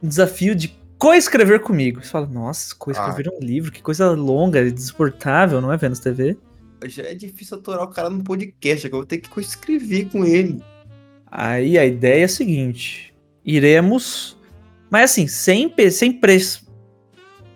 um 0.03 0.07
desafio 0.07 0.53
de 0.53 0.75
coescrever 0.97 1.59
comigo. 1.61 2.03
Você 2.03 2.09
fala, 2.09 2.27
nossa, 2.27 2.75
coescrever 2.75 3.27
Ah. 3.31 3.35
um 3.35 3.45
livro, 3.45 3.71
que 3.71 3.81
coisa 3.81 4.11
longa 4.11 4.61
e 4.61 4.71
desuportável, 4.71 5.61
não 5.61 5.71
é, 5.71 5.77
Vênus 5.77 5.99
TV? 5.99 6.37
Já 6.85 7.03
é 7.03 7.15
difícil 7.15 7.57
aturar 7.57 7.83
o 7.83 7.87
cara 7.87 8.09
no 8.09 8.23
podcast, 8.23 8.87
que 8.87 8.93
eu 8.93 8.99
vou 8.99 9.05
ter 9.05 9.17
que 9.17 9.39
escrever 9.39 10.09
com 10.09 10.23
ele. 10.23 10.61
Aí 11.31 11.77
a 11.77 11.85
ideia 11.85 12.21
é 12.21 12.25
a 12.25 12.29
seguinte: 12.29 13.13
iremos. 13.43 14.37
Mas 14.89 15.11
assim, 15.11 15.27
sem, 15.27 15.67
pe- 15.67 15.91
sem 15.91 16.11
preço. 16.13 16.65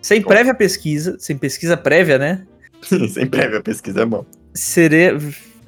Sem 0.02 0.20
Como? 0.20 0.34
prévia 0.34 0.54
pesquisa, 0.54 1.16
sem 1.20 1.38
pesquisa 1.38 1.76
prévia, 1.76 2.18
né? 2.18 2.46
Sem 3.08 3.28
prévia 3.28 3.62
pesquisa 3.62 4.02
é 4.02 4.04
bom. 4.04 4.26
Sere... 4.52 5.16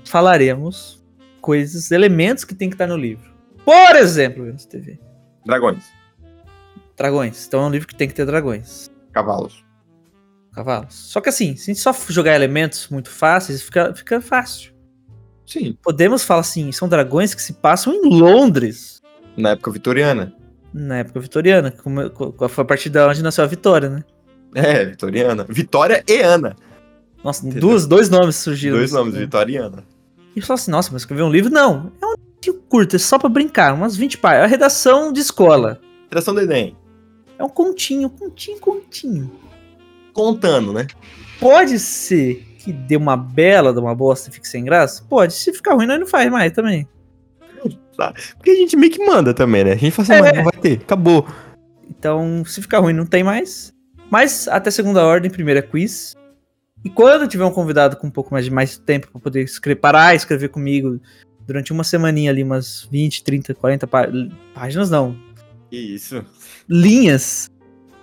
Falaremos 0.04 1.00
coisas, 1.40 1.92
elementos 1.92 2.44
que 2.44 2.54
tem 2.54 2.68
que 2.68 2.74
estar 2.74 2.88
no 2.88 2.96
livro. 2.96 3.32
Por 3.64 3.94
exemplo, 3.96 4.44
Vênus 4.44 4.64
TV. 4.66 4.98
Dragões, 5.46 5.84
Dragões. 6.96 7.46
Então 7.46 7.62
é 7.64 7.66
um 7.66 7.70
livro 7.70 7.88
que 7.88 7.94
tem 7.94 8.06
que 8.08 8.14
ter 8.14 8.24
dragões. 8.26 8.90
cavalos. 9.12 9.64
Cavalos. 10.52 10.94
Só 10.94 11.20
que 11.20 11.28
assim, 11.28 11.56
se 11.56 11.70
a 11.70 11.74
gente 11.74 11.80
só 11.82 11.92
jogar 12.08 12.34
elementos 12.34 12.88
muito 12.88 13.10
fáceis, 13.10 13.62
fica, 13.62 13.92
fica 13.94 14.20
fácil. 14.20 14.72
Sim. 15.46 15.76
Podemos 15.82 16.22
falar 16.22 16.40
assim, 16.40 16.70
são 16.72 16.88
dragões 16.88 17.34
que 17.34 17.42
se 17.42 17.54
passam 17.54 17.92
em 17.92 18.08
Londres, 18.08 19.02
Na 19.36 19.50
época 19.50 19.70
vitoriana. 19.72 20.32
na 20.72 20.98
época 20.98 21.18
vitoriana, 21.20 21.70
como, 21.72 22.08
co- 22.10 22.48
foi 22.48 22.62
a 22.62 22.66
partir 22.66 22.88
da 22.88 23.08
onde 23.08 23.22
nasceu 23.22 23.42
a 23.44 23.46
Vitória, 23.46 23.90
né? 23.90 24.04
É, 24.54 24.84
vitoriana. 24.84 25.44
Vitória 25.48 26.04
e 26.08 26.20
Ana. 26.20 26.54
Nossa, 27.24 27.44
Entendeu? 27.44 27.68
duas, 27.70 27.86
dois 27.86 28.08
nomes 28.08 28.36
surgiram. 28.36 28.76
Dois 28.76 28.92
nomes, 28.92 29.14
Vitoriana. 29.16 29.84
E 30.36 30.38
eu 30.38 30.46
falo 30.46 30.54
assim, 30.58 30.70
nossa, 30.70 30.90
mas 30.92 31.02
escrever 31.02 31.22
um 31.24 31.30
livro? 31.30 31.50
Não. 31.50 31.90
É 32.00 32.06
um 32.50 32.54
curto, 32.68 32.94
é 32.94 32.98
só 32.98 33.18
pra 33.18 33.28
brincar, 33.28 33.72
umas 33.74 33.96
20 33.96 34.18
páginas. 34.18 34.42
É 34.42 34.44
a 34.44 34.48
redação 34.48 35.12
de 35.12 35.20
escola. 35.20 35.80
Redação 36.10 36.32
do 36.34 36.40
Enem. 36.40 36.76
É 37.38 37.44
um 37.44 37.48
continho, 37.48 38.08
continho, 38.10 38.58
continho. 38.60 39.30
Contando, 40.12 40.72
né? 40.72 40.86
Pode 41.40 41.78
ser 41.78 42.36
que 42.58 42.72
dê 42.72 42.96
uma 42.96 43.16
bela, 43.16 43.72
de 43.72 43.78
uma 43.80 43.94
bosta 43.94 44.30
e 44.30 44.32
fique 44.32 44.48
sem 44.48 44.64
graça? 44.64 45.04
Pode. 45.08 45.32
Se 45.34 45.52
ficar 45.52 45.74
ruim, 45.74 45.86
nós 45.86 45.98
não 46.00 46.06
faz 46.06 46.30
mais 46.30 46.52
também. 46.52 46.88
Porque 48.36 48.50
a 48.50 48.54
gente 48.54 48.76
meio 48.76 48.92
que 48.92 49.04
manda 49.04 49.32
também, 49.32 49.64
né? 49.64 49.72
A 49.72 49.76
gente 49.76 49.92
fala 49.92 50.02
assim, 50.20 50.28
É. 50.28 50.32
não 50.36 50.44
vai 50.44 50.60
ter, 50.60 50.72
acabou. 50.82 51.26
Então, 51.88 52.44
se 52.44 52.60
ficar 52.60 52.80
ruim, 52.80 52.92
não 52.92 53.06
tem 53.06 53.22
mais. 53.22 53.72
Mas 54.10 54.48
até 54.48 54.70
segunda 54.70 55.04
ordem, 55.04 55.30
primeiro 55.30 55.58
é 55.60 55.62
quiz. 55.62 56.14
E 56.84 56.90
quando 56.90 57.26
tiver 57.28 57.44
um 57.44 57.50
convidado 57.52 57.96
com 57.96 58.06
um 58.06 58.10
pouco 58.10 58.32
mais 58.32 58.44
de 58.44 58.50
mais 58.50 58.76
tempo 58.76 59.08
pra 59.10 59.20
poder 59.20 59.42
escrever, 59.42 59.80
parar 59.80 60.12
e 60.12 60.16
escrever 60.16 60.48
comigo 60.48 61.00
durante 61.46 61.72
uma 61.72 61.84
semaninha 61.84 62.30
ali, 62.30 62.42
umas 62.42 62.86
20, 62.90 63.22
30, 63.24 63.54
40 63.54 63.86
pá- 63.86 64.08
páginas, 64.54 64.90
não. 64.90 65.16
Isso. 65.70 66.24
Linhas. 66.68 67.50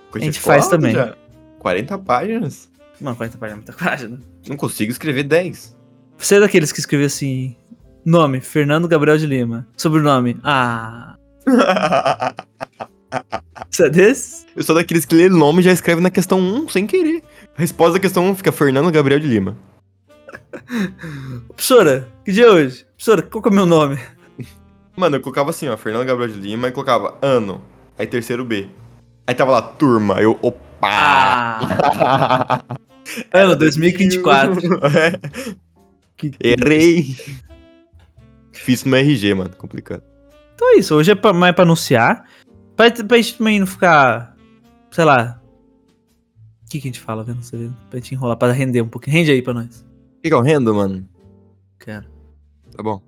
Coisa 0.10 0.26
gente 0.26 0.36
de 0.36 0.40
faz 0.42 0.66
foda 0.66 0.78
também. 0.78 0.94
já. 0.94 1.16
40 1.60 1.98
páginas? 2.00 2.70
Mano, 3.00 3.16
40 3.16 3.38
páginas 3.38 3.54
é 3.54 3.56
muita 3.56 3.74
página. 3.74 4.20
Não 4.48 4.58
consigo 4.58 4.92
escrever 4.92 5.24
10. 5.24 5.76
Você 6.18 6.36
é 6.36 6.40
daqueles 6.40 6.72
que 6.72 6.80
escreveu 6.80 7.08
assim: 7.08 7.56
nome, 8.06 8.42
Fernando 8.42 8.88
Gabriel 8.88 9.18
de 9.18 9.26
Lima. 9.26 9.68
Sobrenome, 9.76 10.38
ah. 10.44 11.16
Você 13.70 13.86
é 13.86 13.90
desse? 13.90 14.46
Eu 14.56 14.64
sou 14.64 14.76
daqueles 14.76 15.06
que 15.06 15.16
lê 15.16 15.28
nome 15.30 15.60
e 15.60 15.64
já 15.64 15.72
escreve 15.72 16.02
na 16.02 16.10
questão 16.10 16.40
1 16.40 16.70
sem 16.70 16.88
querer. 16.88 17.24
A 17.58 17.62
resposta 17.62 17.94
da 17.94 18.00
questão 18.00 18.26
1 18.30 18.36
fica 18.36 18.52
Fernando 18.52 18.92
Gabriel 18.92 19.20
de 19.20 19.28
Lima. 19.28 19.58
Professora, 21.48 22.08
que 22.24 22.32
dia 22.32 22.46
é 22.46 22.50
hoje? 22.50 22.86
Professora, 22.96 23.22
qual 23.22 23.42
que 23.42 23.50
é 23.50 23.52
o 23.52 23.56
meu 23.56 23.66
nome? 23.66 24.00
Mano, 24.96 25.16
eu 25.18 25.22
colocava 25.22 25.50
assim, 25.50 25.68
ó, 25.68 25.76
Fernando 25.78 26.06
Gabriel 26.06 26.30
de 26.32 26.40
Lima 26.40 26.68
e 26.68 26.72
colocava 26.72 27.18
ano. 27.22 27.62
Aí 28.02 28.08
terceiro 28.08 28.44
B. 28.44 28.68
Aí 29.28 29.36
tava 29.36 29.52
lá, 29.52 29.62
turma. 29.62 30.20
Eu, 30.20 30.32
opa! 30.42 30.60
Ah! 30.82 32.64
Ano 33.32 33.56
2024. 33.56 34.60
É, 34.88 35.20
Que- 36.18 36.32
errei. 36.40 37.16
Difícil 38.52 38.90
no 38.90 38.96
RG, 38.96 39.34
mano. 39.36 39.56
Complicado. 39.56 40.02
Então 40.56 40.74
é 40.74 40.78
isso, 40.80 40.96
hoje 40.96 41.12
é 41.12 41.16
pra, 41.16 41.32
mais 41.32 41.54
pra 41.54 41.64
anunciar. 41.64 42.26
Pra, 42.76 42.90
pra 42.90 43.18
gente 43.18 43.38
também 43.38 43.60
não 43.60 43.68
ficar, 43.68 44.36
sei 44.92 45.04
lá. 45.04 45.40
O 46.66 46.70
que, 46.72 46.80
que 46.82 46.88
a 46.88 46.92
gente 46.92 47.00
fala, 47.02 47.24
vendo? 47.24 47.44
Você 47.44 47.56
vê? 47.58 47.70
Pra 47.90 48.00
gente 48.00 48.16
enrolar, 48.16 48.38
pra 48.38 48.52
render 48.52 48.82
um 48.82 48.88
pouquinho. 48.88 49.16
Rende 49.16 49.32
aí 49.32 49.42
pra 49.44 49.54
nós. 49.54 49.86
O 50.18 50.22
que 50.22 50.42
rendo, 50.42 50.74
mano? 50.74 51.08
Cara. 51.78 52.08
Tá 52.76 52.82
bom. 52.82 53.00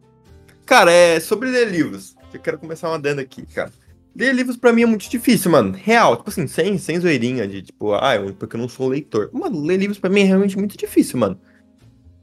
Cara, 0.66 0.92
é 0.92 1.20
sobre 1.20 1.50
ler 1.50 1.70
livros. 1.70 2.16
Eu 2.32 2.40
quero 2.40 2.60
começar 2.60 2.90
uma 2.90 2.96
adenda 2.98 3.22
aqui, 3.22 3.44
cara. 3.48 3.72
Ler 4.16 4.34
livros 4.36 4.58
pra 4.58 4.72
mim 4.72 4.84
é 4.84 4.86
muito 4.86 5.10
difícil, 5.10 5.50
mano. 5.50 5.72
Real, 5.76 6.16
tipo 6.18 6.30
assim, 6.30 6.46
sem, 6.46 6.78
sem 6.78 7.00
zoeirinha 7.00 7.48
de 7.48 7.64
tipo, 7.64 7.94
ah, 7.94 8.16
eu- 8.16 8.34
porque 8.34 8.56
eu 8.56 8.60
não 8.60 8.70
sou 8.70 8.88
leitor. 8.88 9.30
Mano, 9.34 9.60
ler 9.62 9.78
livros 9.78 9.98
pra 9.98 10.10
mim 10.10 10.22
é 10.22 10.26
realmente 10.26 10.58
muito 10.58 10.78
difícil, 10.78 11.18
mano. 11.20 11.40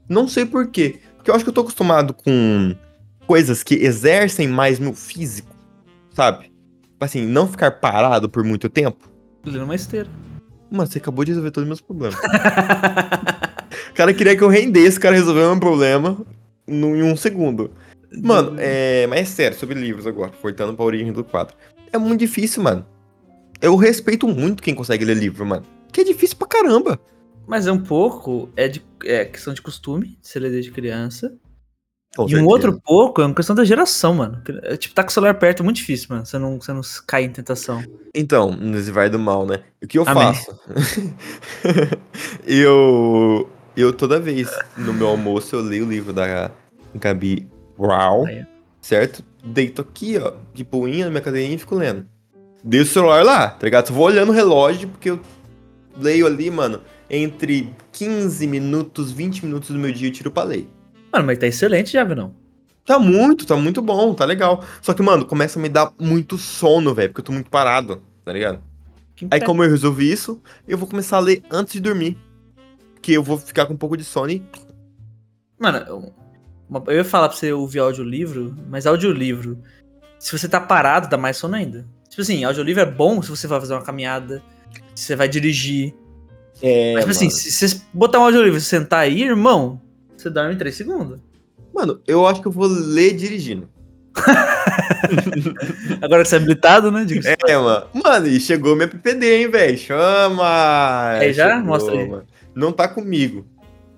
Não 0.07 0.27
sei 0.27 0.45
por 0.45 0.67
quê. 0.67 0.99
Porque 1.17 1.29
eu 1.29 1.35
acho 1.35 1.43
que 1.43 1.49
eu 1.49 1.53
tô 1.53 1.61
acostumado 1.61 2.13
com 2.13 2.75
coisas 3.27 3.61
que 3.61 3.75
exercem 3.75 4.47
mais 4.47 4.79
meu 4.79 4.93
físico, 4.93 5.53
sabe? 6.13 6.45
Tipo 6.45 7.05
Assim, 7.05 7.25
não 7.25 7.47
ficar 7.47 7.71
parado 7.71 8.29
por 8.29 8.43
muito 8.43 8.69
tempo. 8.69 9.09
Lendo 9.45 9.63
uma 9.65 9.75
esteira. 9.75 10.07
Mano, 10.69 10.89
você 10.89 10.97
acabou 10.99 11.25
de 11.25 11.31
resolver 11.31 11.51
todos 11.51 11.65
os 11.65 11.67
meus 11.69 11.81
problemas. 11.81 12.17
O 13.89 13.93
cara 13.93 14.13
queria 14.13 14.35
que 14.37 14.43
eu 14.43 14.47
rendesse, 14.47 14.97
o 14.97 15.01
cara 15.01 15.15
resolveu 15.15 15.49
meu 15.49 15.59
problema 15.59 16.17
no- 16.67 16.95
em 16.95 17.03
um 17.03 17.15
segundo. 17.17 17.71
Mano, 18.23 18.55
é. 18.57 19.05
Mas 19.07 19.19
é 19.21 19.25
sério, 19.25 19.57
sobre 19.57 19.75
livros 19.79 20.05
agora, 20.07 20.31
voltando 20.41 20.73
pra 20.73 20.85
origem 20.85 21.11
do 21.11 21.23
quadro. 21.23 21.55
É 21.91 21.97
muito 21.97 22.19
difícil, 22.19 22.63
mano. 22.63 22.85
Eu 23.61 23.75
respeito 23.75 24.27
muito 24.27 24.63
quem 24.63 24.73
consegue 24.73 25.05
ler 25.05 25.15
livro, 25.17 25.45
mano. 25.45 25.65
Que 25.91 26.01
é 26.01 26.03
difícil 26.03 26.37
pra 26.37 26.47
caramba. 26.47 26.99
Mas 27.47 27.67
é 27.67 27.71
um 27.71 27.81
pouco, 27.81 28.49
é, 28.55 28.67
de, 28.67 28.83
é 29.03 29.25
questão 29.25 29.53
de 29.53 29.61
costume, 29.61 30.17
se 30.21 30.39
ler 30.39 30.51
desde 30.51 30.71
criança. 30.71 31.37
Com 32.15 32.23
e 32.23 32.25
um 32.25 32.29
certeza. 32.29 32.49
outro 32.49 32.81
pouco 32.81 33.21
é 33.21 33.25
uma 33.25 33.35
questão 33.35 33.55
da 33.55 33.63
geração, 33.63 34.15
mano. 34.15 34.41
É, 34.63 34.75
Tipo, 34.75 34.95
tá 34.95 35.03
com 35.03 35.09
o 35.09 35.11
celular 35.11 35.33
perto 35.35 35.61
é 35.61 35.63
muito 35.63 35.77
difícil, 35.77 36.07
mano. 36.09 36.25
Você 36.25 36.37
não, 36.37 36.59
você 36.59 36.73
não 36.73 36.81
cai 37.07 37.23
em 37.23 37.29
tentação. 37.29 37.83
Então, 38.13 38.51
nesse 38.51 38.91
vai 38.91 39.09
do 39.09 39.17
mal, 39.17 39.45
né? 39.45 39.63
O 39.81 39.87
que 39.87 39.97
eu 39.97 40.03
Amém. 40.07 40.33
faço? 40.33 40.59
eu. 42.45 43.49
Eu 43.75 43.93
toda 43.93 44.19
vez 44.19 44.49
no 44.75 44.93
meu 44.93 45.07
almoço 45.07 45.55
eu 45.55 45.61
leio 45.61 45.85
o 45.85 45.89
livro 45.89 46.11
da 46.11 46.51
Gabi 46.93 47.49
Aí. 48.27 48.45
certo? 48.81 49.23
Deito 49.43 49.81
aqui, 49.81 50.17
ó, 50.17 50.33
de 50.53 50.63
boinha 50.63 51.05
na 51.05 51.11
minha 51.11 51.21
cadeirinha 51.21 51.55
e 51.55 51.59
fico 51.59 51.75
lendo. 51.75 52.05
Dei 52.63 52.81
o 52.81 52.85
celular 52.85 53.23
lá, 53.25 53.49
tá 53.49 53.65
ligado? 53.65 53.87
Só 53.87 53.93
vou 53.93 54.05
olhando 54.05 54.29
o 54.29 54.33
relógio, 54.33 54.87
porque 54.89 55.09
eu 55.09 55.19
leio 55.97 56.27
ali, 56.27 56.51
mano, 56.51 56.81
entre 57.09 57.73
15 57.91 58.45
minutos, 58.47 59.11
20 59.11 59.45
minutos 59.45 59.69
do 59.71 59.79
meu 59.79 59.91
dia 59.91 60.07
eu 60.09 60.13
tiro 60.13 60.29
pra 60.31 60.43
ler. 60.43 60.67
Mano, 61.11 61.25
mas 61.25 61.39
tá 61.39 61.47
excelente 61.47 61.91
já, 61.93 62.05
não? 62.05 62.33
Tá 62.85 62.97
muito, 62.99 63.45
tá 63.45 63.55
muito 63.55 63.81
bom, 63.81 64.13
tá 64.13 64.25
legal. 64.25 64.63
Só 64.81 64.93
que, 64.93 65.01
mano, 65.01 65.25
começa 65.25 65.57
a 65.57 65.61
me 65.61 65.69
dar 65.69 65.91
muito 65.99 66.37
sono, 66.37 66.93
velho, 66.93 67.09
porque 67.09 67.21
eu 67.21 67.25
tô 67.25 67.31
muito 67.31 67.49
parado, 67.49 68.01
tá 68.23 68.31
ligado? 68.31 68.61
Que 69.15 69.25
Aí, 69.31 69.39
pé. 69.39 69.45
como 69.45 69.63
eu 69.63 69.69
resolvi 69.69 70.11
isso, 70.11 70.41
eu 70.67 70.77
vou 70.77 70.87
começar 70.87 71.17
a 71.17 71.19
ler 71.19 71.43
antes 71.51 71.73
de 71.73 71.79
dormir. 71.79 72.17
Que 73.01 73.13
eu 73.13 73.23
vou 73.23 73.37
ficar 73.37 73.65
com 73.65 73.73
um 73.73 73.77
pouco 73.77 73.97
de 73.97 74.03
sono 74.03 74.31
e. 74.31 74.41
Mano, 75.59 75.77
eu- 75.87 76.13
uma- 76.71 76.83
eu 76.87 76.95
ia 76.95 77.03
falar 77.05 77.27
pra 77.29 77.37
você 77.37 77.51
ouvir 77.51 77.79
audiolivro, 77.79 78.55
mas 78.69 78.87
audiolivro, 78.87 79.59
se 80.17 80.31
você 80.31 80.47
tá 80.47 80.59
parado, 80.59 81.09
dá 81.09 81.17
mais 81.17 81.35
sono 81.37 81.55
ainda. 81.55 81.85
Tipo 82.09 82.21
assim, 82.21 82.43
audiolivro 82.43 82.81
é 82.81 82.85
bom 82.85 83.21
se 83.21 83.29
você 83.29 83.45
vai 83.45 83.59
fazer 83.59 83.73
uma 83.73 83.83
caminhada, 83.83 84.41
se 84.95 85.03
você 85.03 85.15
vai 85.15 85.27
dirigir. 85.27 85.93
É, 86.61 86.93
mas, 86.93 87.01
tipo 87.03 87.11
assim, 87.11 87.29
se 87.29 87.67
você 87.67 87.81
botar 87.93 88.19
um 88.19 88.23
audiolivro 88.23 88.57
e 88.57 88.61
sentar 88.61 88.99
aí, 89.01 89.21
irmão, 89.23 89.81
você 90.15 90.29
dorme 90.29 90.53
em 90.53 90.57
3 90.57 90.73
segundos. 90.75 91.19
Mano, 91.73 91.99
eu 92.07 92.25
acho 92.27 92.41
que 92.41 92.47
eu 92.47 92.51
vou 92.51 92.67
ler 92.67 93.13
dirigindo. 93.15 93.67
Agora 96.01 96.23
que 96.23 96.29
você 96.29 96.35
é 96.35 96.37
habilitado, 96.39 96.91
né? 96.91 97.05
Diga-se. 97.05 97.35
É, 97.47 97.57
mano. 97.57 97.85
Mano, 97.93 98.27
e 98.27 98.39
chegou 98.39 98.75
minha 98.75 98.87
PPD, 98.87 99.37
hein, 99.43 99.49
velho? 99.49 99.77
Chama! 99.77 101.09
Aí 101.19 101.33
já? 101.33 101.49
Chegou, 101.55 101.65
Mostra 101.65 101.93
aí. 101.97 102.07
mano. 102.09 102.23
Não 102.53 102.71
tá 102.71 102.87
comigo. 102.87 103.45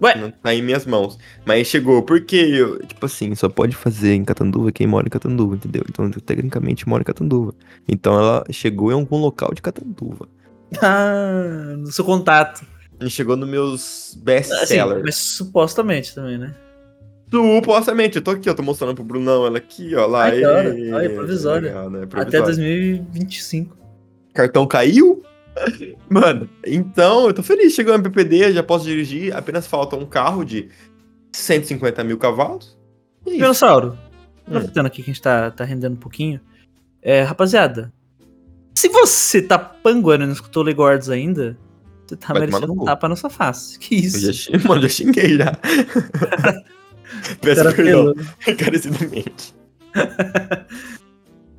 Ué? 0.02 0.16
Não 0.18 0.32
tá 0.32 0.54
em 0.54 0.62
minhas 0.62 0.86
mãos. 0.86 1.18
Mas 1.46 1.68
chegou, 1.68 2.02
porque 2.04 2.36
eu, 2.36 2.80
tipo 2.86 3.06
assim, 3.06 3.34
só 3.36 3.48
pode 3.48 3.76
fazer 3.76 4.14
em 4.14 4.26
Catanduva 4.26 4.72
quem 4.72 4.86
mora 4.88 5.08
em 5.08 5.10
Catanduva, 5.10 5.56
entendeu? 5.56 5.84
Então, 5.90 6.06
eu, 6.06 6.20
tecnicamente, 6.22 6.88
moro 6.90 7.02
em 7.02 7.06
Catanduva. 7.06 7.54
Então, 7.88 8.14
ela 8.20 8.44
chegou 8.52 8.92
em 8.92 8.96
algum 8.96 9.18
local 9.18 9.52
de 9.54 9.62
Catanduva. 9.62 10.28
Ah, 10.82 11.76
no 11.78 11.92
seu 11.92 12.04
contato. 12.04 12.66
E 13.00 13.08
chegou 13.10 13.36
nos 13.38 13.48
meus 13.48 14.10
Assim, 14.16 14.24
best-sellers. 14.24 15.04
mas 15.06 15.16
supostamente 15.16 16.16
também, 16.16 16.38
né? 16.40 16.56
Supostamente, 17.30 18.18
eu 18.18 18.22
tô 18.24 18.32
aqui, 18.32 18.50
ó, 18.50 18.54
tô 18.54 18.62
mostrando 18.64 18.96
pro 18.96 19.04
Brunão 19.04 19.46
ela 19.46 19.58
aqui, 19.58 19.96
ó, 19.96 20.06
lá. 20.06 20.24
Ai. 20.26 20.42
Ê, 20.44 20.92
Ai, 20.94 21.10
provisória. 21.10 21.70
legal, 21.70 21.90
né? 21.90 22.00
Até 22.00 22.08
Provisória. 22.08 22.46
2025. 22.46 23.78
Cartão 24.34 24.66
caiu? 24.68 25.24
Mano, 26.10 26.50
então 26.66 27.28
eu 27.28 27.34
tô 27.34 27.44
feliz, 27.44 27.74
chegou 27.74 27.94
o 27.94 27.96
MPPD, 27.96 28.52
já 28.54 28.64
posso 28.64 28.86
dirigir, 28.86 29.36
apenas 29.36 29.68
falta 29.68 29.96
um 29.96 30.06
carro 30.06 30.44
de 30.44 30.70
150 31.32 32.04
mil 32.04 32.18
cavalos. 32.18 32.78
É. 33.26 33.32
Dinossauro, 33.32 33.98
Hum. 34.48 34.58
aproveitando 34.58 34.86
aqui 34.88 35.04
que 35.04 35.10
a 35.10 35.14
gente 35.14 35.22
tá, 35.22 35.52
tá 35.52 35.64
rendendo 35.64 35.94
um 35.94 35.98
pouquinho. 36.00 36.42
É, 37.02 37.22
rapaziada, 37.22 37.92
se 38.76 38.90
você 38.90 39.42
tá 39.42 39.58
panguando 39.60 40.24
e 40.24 40.28
não 40.28 40.34
escutou 40.34 40.64
Legords 40.64 41.10
ainda, 41.10 41.58
você 42.08 42.16
tá 42.18 42.34
Vai 42.34 42.42
merecendo 42.48 42.74
um 42.74 42.84
tapa 42.86 43.08
na 43.08 43.16
sua 43.16 43.30
face. 43.30 43.78
Que 43.80 43.96
Eu 43.96 44.00
isso? 44.00 44.20
já, 44.20 44.34
xing- 44.34 44.68
mano, 44.68 44.82
já 44.82 44.90
xinguei 44.90 45.38
já. 45.38 45.54
Peço 47.42 47.64
Cara 47.64 47.74
perdão, 47.76 48.14
encarecidamente. 48.48 49.54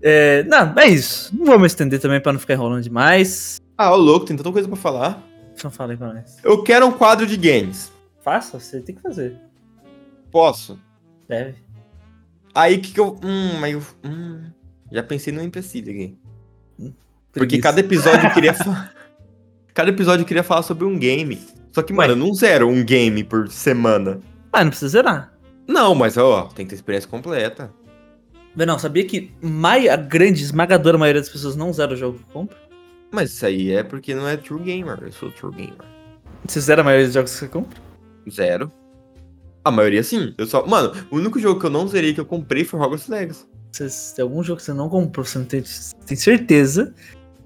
É, 0.02 0.42
não, 0.44 0.74
é 0.78 0.86
isso. 0.88 1.34
Não 1.36 1.46
vou 1.46 1.58
me 1.58 1.66
estender 1.66 2.00
também 2.00 2.20
pra 2.20 2.32
não 2.32 2.40
ficar 2.40 2.54
enrolando 2.54 2.82
demais. 2.82 3.56
Ah, 3.76 3.92
ô 3.92 3.96
louco, 3.96 4.26
tem 4.26 4.36
tanta 4.36 4.52
coisa 4.52 4.68
pra 4.68 4.76
falar. 4.76 5.22
Fala 5.70 5.92
aí 5.92 5.96
pra 5.96 6.12
nós. 6.12 6.38
Eu 6.44 6.62
quero 6.62 6.86
um 6.86 6.92
quadro 6.92 7.26
de 7.26 7.36
games. 7.36 7.92
Faça, 8.22 8.58
você 8.58 8.80
tem 8.80 8.94
que 8.94 9.02
fazer. 9.02 9.36
Posso? 10.30 10.78
Deve. 11.28 11.56
Aí 12.54 12.78
que 12.78 12.92
que 12.92 13.00
eu. 13.00 13.18
Hum, 13.22 13.58
mas 13.60 13.72
eu. 13.74 13.82
Hum, 14.04 14.44
já 14.92 15.02
pensei 15.02 15.32
no 15.32 15.42
empecilho 15.42 15.90
aqui. 15.92 16.18
Porque 16.76 16.94
Preguiça. 17.32 17.62
cada 17.62 17.80
episódio 17.80 18.28
eu 18.28 18.32
queria 18.32 18.54
falar. 18.54 18.92
Cada 19.72 19.90
episódio 19.90 20.22
eu 20.22 20.26
queria 20.26 20.42
falar 20.44 20.62
sobre 20.62 20.84
um 20.84 20.96
game. 20.98 21.40
Só 21.72 21.82
que, 21.82 21.92
mano, 21.92 22.12
eu 22.12 22.16
não 22.16 22.32
zero 22.32 22.68
um 22.68 22.84
game 22.84 23.24
por 23.24 23.48
semana. 23.48 24.20
Ah, 24.52 24.62
não 24.62 24.70
precisa 24.70 24.90
zerar. 24.90 25.32
Não, 25.66 25.94
mas 25.96 26.16
ó, 26.16 26.44
tem 26.44 26.64
que 26.64 26.70
ter 26.70 26.76
experiência 26.76 27.08
completa. 27.10 27.72
Não, 28.54 28.78
sabia 28.78 29.04
que 29.04 29.32
mai- 29.42 29.88
a 29.88 29.96
grande, 29.96 30.44
esmagadora 30.44 30.96
maioria 30.96 31.20
das 31.20 31.28
pessoas 31.30 31.56
não 31.56 31.72
zera 31.72 31.92
o 31.94 31.96
jogo 31.96 32.18
que 32.18 32.32
compra? 32.32 32.56
Mas 33.14 33.30
isso 33.30 33.46
aí 33.46 33.70
é 33.70 33.84
porque 33.84 34.12
não 34.14 34.26
é 34.26 34.36
true 34.36 34.60
gamer. 34.60 34.98
Eu 35.00 35.12
sou 35.12 35.30
true 35.30 35.54
gamer. 35.54 35.86
Você 36.46 36.60
zera 36.60 36.80
a 36.80 36.84
maioria 36.84 37.06
dos 37.06 37.14
jogos 37.14 37.32
que 37.32 37.38
você 37.38 37.48
compra? 37.48 37.80
Zero. 38.28 38.72
A 39.64 39.70
maioria 39.70 40.02
sim. 40.02 40.34
Eu 40.36 40.46
só. 40.46 40.66
Mano, 40.66 40.92
o 41.10 41.16
único 41.16 41.38
jogo 41.38 41.60
que 41.60 41.66
eu 41.66 41.70
não 41.70 41.86
zerei 41.86 42.12
que 42.12 42.20
eu 42.20 42.26
comprei 42.26 42.64
foi 42.64 42.80
Hogwarts 42.80 43.06
Legacy. 43.08 43.46
Se 43.72 44.14
tem 44.16 44.22
algum 44.24 44.42
jogo 44.42 44.58
que 44.58 44.64
você 44.64 44.72
não 44.72 44.88
comprou, 44.88 45.24
você 45.24 45.38
não 45.38 45.46
tem, 45.46 45.62
tem 46.06 46.16
certeza. 46.16 46.92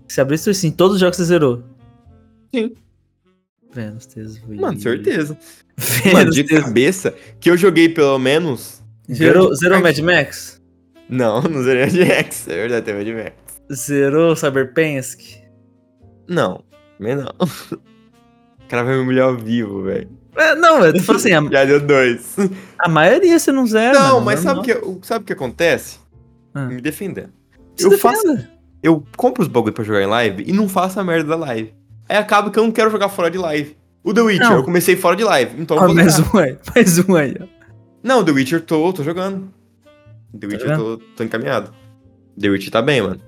que 0.07 0.13
Se 0.13 0.21
abrisse 0.21 0.49
assim, 0.51 0.71
todos 0.71 0.95
os 0.95 1.01
jogos 1.01 1.17
você 1.17 1.25
zerou. 1.25 1.63
Sim. 2.55 2.75
Vênus, 3.73 4.07
Teso, 4.07 4.41
Mano, 4.49 4.81
certeza. 4.81 5.39
Vênus, 5.77 6.13
Mano, 6.13 6.31
de 6.31 6.45
Teso. 6.45 6.63
cabeça, 6.63 7.15
que 7.39 7.51
eu 7.51 7.57
joguei 7.57 7.89
pelo 7.91 8.19
menos. 8.19 8.83
Zerou, 9.13 9.55
zerou 9.55 9.81
Mad 9.81 9.99
Max? 9.99 10.61
Não, 11.09 11.43
não 11.49 11.63
zerei 11.63 11.85
Mad 11.87 12.09
Max. 12.09 12.49
É 12.49 12.55
verdade, 12.57 12.87
tem 12.87 12.95
Mad 12.95 13.25
Max. 13.25 13.37
Zerou 13.73 14.35
Cyberpunk? 14.35 15.48
Não, 16.29 16.63
também 16.99 17.17
não. 17.17 17.33
O 18.61 18.69
cara 18.71 18.85
vai 18.85 18.97
me 18.97 19.01
humilhar 19.01 19.29
ao 19.29 19.35
vivo, 19.35 19.83
velho. 19.85 20.11
É, 20.37 20.55
não, 20.55 20.85
eu 20.85 20.93
tô 21.03 21.13
assim, 21.13 21.33
a, 21.33 21.41
Já 21.51 21.65
deu 21.65 21.81
dois. 21.81 22.37
a 22.79 22.87
maioria 22.87 23.39
você 23.39 23.51
não 23.51 23.67
zera. 23.67 23.99
não, 23.99 24.13
mano, 24.17 24.27
mas 24.27 24.41
sabe 24.41 24.59
normal. 24.69 24.91
o 24.91 24.97
que, 25.01 25.07
sabe 25.07 25.23
o 25.23 25.27
que 25.27 25.33
acontece? 25.33 25.99
Ah. 26.53 26.67
Me 26.67 26.79
defendendo. 26.79 27.33
Se 27.75 27.87
eu 27.87 27.97
faço- 27.99 28.23
defenda. 28.25 28.51
Eu 28.83 29.03
compro 29.17 29.43
os 29.43 29.49
bagulho 29.49 29.73
pra 29.73 29.83
jogar 29.83 30.03
em 30.03 30.07
live 30.07 30.45
e 30.47 30.53
não 30.53 30.69
faço 30.69 31.01
a 31.01 31.05
merda 31.05 31.31
da 31.31 31.37
live. 31.37 31.73
Aí 32.07 32.19
acaba 32.19 32.51
que 32.51 32.59
eu 32.59 32.63
não 32.63 32.71
quero 32.71 32.91
jogar 32.91 33.09
fora 33.09 33.31
de 33.31 33.39
live. 33.39 33.75
O 34.05 34.13
The 34.13 34.21
Witcher, 34.21 34.51
Não. 34.51 34.57
eu 34.59 34.63
comecei 34.65 34.97
fora 34.97 35.17
de 35.17 35.25
live, 35.25 35.61
então 35.63 35.77
eu 35.79 35.87
vou 35.87 35.95
mais 35.97 36.19
um 36.19 36.39
aí, 36.39 36.59
mais 36.75 36.99
um 37.09 37.17
aí. 37.17 37.37
Não, 38.03 38.23
The 38.23 38.33
Witcher 38.33 38.61
tô, 38.61 38.93
tô 38.93 39.03
jogando. 39.03 39.51
The 40.39 40.47
Witcher 40.47 40.69
Tá 40.69 40.77
tô, 40.77 40.99
tô 41.17 41.25
encaminhado. 41.25 41.73
The 42.39 42.49
Witcher 42.51 42.71
tá 42.71 42.83
bem, 42.83 43.01
mano. 43.01 43.21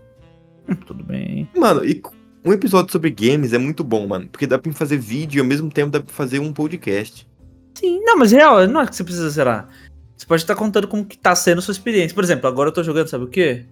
Tudo 0.87 1.03
bem. 1.03 1.49
Mano, 1.57 1.83
e 1.83 2.01
um 2.45 2.53
episódio 2.53 2.93
sobre 2.93 3.11
games 3.11 3.53
é 3.53 3.59
muito 3.59 3.85
bom, 3.85 4.07
mano. 4.07 4.29
Porque 4.31 4.47
dá 4.47 4.59
pra 4.59 4.73
fazer 4.73 4.97
vídeo 4.99 5.39
e 5.39 5.41
ao 5.41 5.47
mesmo 5.47 5.71
tempo 5.71 5.91
dá 5.91 6.01
pra 6.01 6.13
fazer 6.15 6.39
um 6.39 6.53
podcast. 6.53 7.29
Sim, 7.75 8.01
não, 8.05 8.17
mas 8.19 8.33
real, 8.33 8.67
não 8.67 8.81
é 8.81 8.87
que 8.87 8.95
você 8.95 9.05
precisa 9.05 9.29
zerar. 9.31 9.69
Você 10.17 10.27
pode 10.27 10.43
estar 10.43 10.55
contando 10.55 10.87
como 10.87 11.05
que 11.05 11.17
tá 11.17 11.35
sendo 11.35 11.61
a 11.61 11.63
sua 11.63 11.73
experiência. 11.73 12.15
Por 12.15 12.25
exemplo, 12.25 12.47
agora 12.47 12.69
eu 12.69 12.73
tô 12.75 12.83
jogando, 12.83 13.09
sabe 13.09 13.25
o 13.25 13.29
quê? 13.29 13.65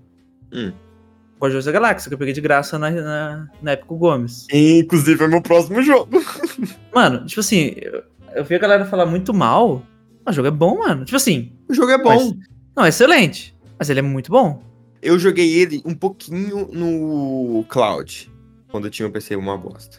Hum. 0.53 0.73
Guardiões 1.41 1.65
da 1.67 1.73
Galáxia, 1.73 2.09
que 2.09 2.15
eu 2.15 2.19
peguei 2.19 2.35
de 2.35 2.41
graça 2.41 2.79
na, 2.79 2.91
na, 2.91 3.49
na 3.63 3.75
Gomes. 3.77 4.47
Inclusive 4.53 5.25
é 5.25 5.29
meu 5.29 5.43
próximo 5.43 5.83
jogo. 5.83 6.21
Mano, 6.93 7.27
tipo 7.27 7.41
assim, 7.41 7.75
eu, 7.77 8.03
eu 8.35 8.45
vi 8.45 8.55
a 8.55 8.59
galera 8.59 8.85
falar 8.87 9.07
muito 9.07 9.33
mal. 9.33 9.83
Mas 10.25 10.35
o 10.35 10.37
jogo 10.37 10.49
é 10.49 10.51
bom, 10.51 10.79
mano. 10.79 11.05
Tipo 11.05 11.17
assim, 11.17 11.53
O 11.69 11.75
jogo 11.75 11.91
é 11.91 11.99
bom. 11.99 12.09
Mas- 12.11 12.35
não, 12.77 12.85
é 12.85 12.89
excelente. 12.89 13.57
Mas 13.79 13.89
ele 13.89 14.01
é 14.01 14.03
muito 14.03 14.31
bom. 14.31 14.63
Eu 15.01 15.19
joguei 15.19 15.55
ele 15.55 15.81
um 15.85 15.95
pouquinho 15.95 16.69
no 16.73 17.65
Cloud. 17.69 18.31
Quando 18.71 18.87
eu 18.87 18.91
tinha 18.91 19.09
um 19.09 19.11
PC 19.11 19.37
uma 19.37 19.57
bosta. 19.57 19.99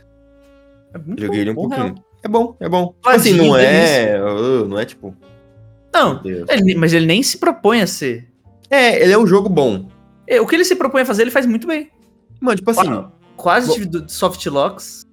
É 0.94 0.98
muito 0.98 1.22
Joguei 1.22 1.42
ele 1.42 1.52
um 1.52 1.56
pouquinho. 1.56 1.84
real. 1.84 1.96
É 2.24 2.28
bom, 2.28 2.56
é 2.60 2.68
bom. 2.70 2.94
Tadinho, 3.02 3.36
assim, 3.36 3.48
não 3.50 3.58
é. 3.58 4.22
uh, 4.22 4.68
não 4.68 4.80
é 4.80 4.86
tipo. 4.86 5.16
Não, 5.94 6.22
ele- 6.26 6.76
mas 6.76 6.94
ele 6.94 7.06
nem 7.06 7.24
se 7.24 7.38
propõe 7.38 7.82
a 7.82 7.88
ser. 7.88 8.28
É, 8.70 9.02
ele 9.02 9.12
é 9.14 9.18
um 9.18 9.26
jogo 9.26 9.50
bom. 9.50 9.88
É, 10.28 10.40
O 10.40 10.46
que 10.46 10.56
ele 10.56 10.66
se 10.66 10.76
propõe 10.76 11.02
a 11.02 11.06
fazer, 11.06 11.24
ele 11.24 11.32
faz 11.32 11.46
muito 11.46 11.66
bem. 11.68 11.90
Mano, 12.40 12.58
tipo 12.58 12.70
assim. 12.72 12.86
Qua- 12.86 13.12
Quase 13.36 13.68
bom. 13.68 13.74
tive 13.74 13.86
do- 13.86 14.10
soft 14.12 14.46
locks, 14.48 15.04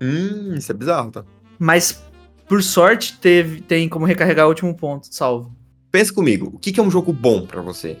Hum, 0.00 0.54
isso 0.54 0.70
é 0.70 0.74
bizarro, 0.74 1.10
tá? 1.10 1.24
mas 1.58 2.02
por 2.48 2.62
sorte 2.62 3.18
teve, 3.18 3.60
tem 3.60 3.88
como 3.88 4.06
recarregar 4.06 4.46
o 4.46 4.48
último 4.48 4.74
ponto, 4.74 5.06
salvo. 5.10 5.54
Pensa 5.92 6.12
comigo, 6.14 6.52
o 6.54 6.58
que, 6.58 6.72
que 6.72 6.80
é 6.80 6.82
um 6.82 6.90
jogo 6.90 7.12
bom 7.12 7.44
pra 7.46 7.60
você? 7.60 7.98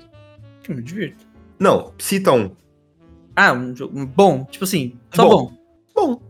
Que 0.62 0.72
me 0.72 0.80
divirto. 0.82 1.26
Não, 1.58 1.92
cita 1.98 2.32
um. 2.32 2.52
Ah, 3.36 3.52
um 3.52 3.74
jogo 3.74 4.06
bom, 4.06 4.44
tipo 4.44 4.64
assim, 4.64 4.98
só 5.14 5.26
Bom. 5.28 5.30
bom. 5.46 5.52
Bom. 5.94 6.22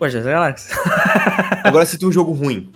Guardiões 0.00 0.24
da 0.24 0.30
Galáxia. 0.32 0.74
Agora 1.64 1.84
cita 1.86 2.06
um 2.06 2.12
jogo 2.12 2.32
ruim. 2.32 2.72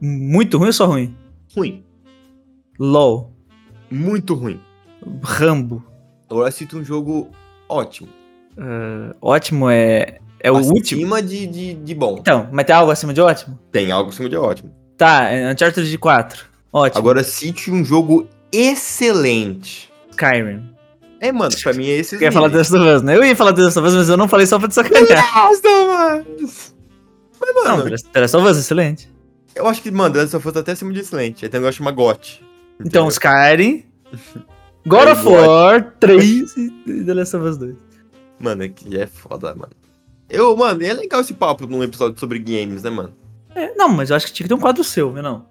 Muito 0.00 0.56
ruim 0.58 0.68
ou 0.68 0.72
só 0.72 0.86
ruim? 0.86 1.14
Ruim. 1.54 1.84
LOL, 2.78 3.32
Muito 3.90 4.34
ruim. 4.34 4.60
Rambo. 5.22 5.84
Agora 6.30 6.50
cita 6.50 6.76
um 6.76 6.84
jogo 6.84 7.28
ótimo. 7.68 8.08
ah, 8.58 9.14
ótimo 9.20 9.68
é. 9.68 10.18
É 10.42 10.50
o 10.50 10.56
último. 10.56 11.02
Acima 11.02 11.22
de, 11.22 11.46
de, 11.46 11.74
de 11.74 11.94
bom. 11.94 12.16
Então, 12.18 12.48
mas 12.50 12.64
tem 12.64 12.74
algo 12.74 12.90
acima 12.90 13.12
de 13.12 13.20
ótimo? 13.20 13.58
Tem 13.70 13.90
algo 13.92 14.08
acima 14.08 14.26
de 14.28 14.36
ótimo. 14.36 14.74
Tá, 14.96 15.24
é 15.24 15.52
Uncharted 15.52 15.98
4. 15.98 16.44
Ótimo. 16.72 16.98
Agora 16.98 17.22
cite 17.22 17.70
um 17.70 17.84
jogo 17.84 18.26
excelente. 18.50 19.90
Skyrim. 20.10 20.62
É, 21.20 21.30
mano, 21.30 21.54
pra 21.62 21.72
mim 21.74 21.86
é 21.86 21.98
esse. 21.98 22.16
Ia 22.16 22.32
falar 22.32 22.48
The 22.50 22.56
Last 22.56 22.74
of 22.74 22.84
Us, 22.88 23.02
né? 23.02 23.16
Eu 23.16 23.22
ia 23.22 23.36
falar 23.36 23.52
The 23.52 23.62
Last 23.62 23.78
of 23.78 23.88
Us, 23.88 23.94
mas 23.94 24.08
eu 24.08 24.16
não 24.16 24.26
falei 24.26 24.46
só 24.46 24.58
pra 24.58 24.68
te 24.68 24.74
sacanear. 24.74 25.34
Nossa, 25.34 25.86
mano. 25.86 26.26
Mas, 26.40 26.74
Não, 27.64 27.76
mano, 27.78 27.96
The 28.12 28.20
Last 28.20 28.36
of 28.36 28.46
Us, 28.48 28.58
excelente. 28.58 29.08
eu 29.54 29.66
acho 29.68 29.82
que, 29.82 29.90
mano, 29.90 30.14
The 30.14 30.22
Last 30.22 30.36
of 30.36 30.48
Us 30.48 30.54
tá 30.54 30.60
até 30.60 30.72
acima 30.72 30.92
de 30.92 31.00
excelente. 31.00 31.44
Aí 31.44 31.50
tem 31.50 31.60
um 31.60 31.62
negócio 31.62 31.78
que 31.78 31.84
chama 31.84 31.90
GOT. 31.94 32.42
Então, 32.84 33.06
Skyrim, 33.08 33.84
God 34.86 35.08
of. 35.08 35.26
War 35.28 35.94
3 36.00 36.56
e 36.56 37.04
The 37.04 37.14
Last 37.14 37.36
of 37.36 37.46
Us 37.46 37.58
2. 37.58 37.74
Mano, 38.38 38.68
que 38.70 38.98
é 38.98 39.06
foda, 39.06 39.54
mano. 39.54 39.72
Eu, 40.28 40.56
mano, 40.56 40.82
é 40.82 40.92
legal 40.94 41.20
esse 41.20 41.34
papo 41.34 41.66
num 41.66 41.82
episódio 41.82 42.18
sobre 42.18 42.38
games, 42.38 42.82
né, 42.82 42.88
mano? 42.88 43.12
É, 43.54 43.74
não, 43.74 43.88
mas 43.90 44.08
eu 44.08 44.16
acho 44.16 44.26
que 44.26 44.32
tinha 44.32 44.44
que 44.44 44.48
ter 44.48 44.54
um 44.54 44.60
quadro 44.60 44.82
seu, 44.82 45.12
né, 45.12 45.20
não? 45.20 45.44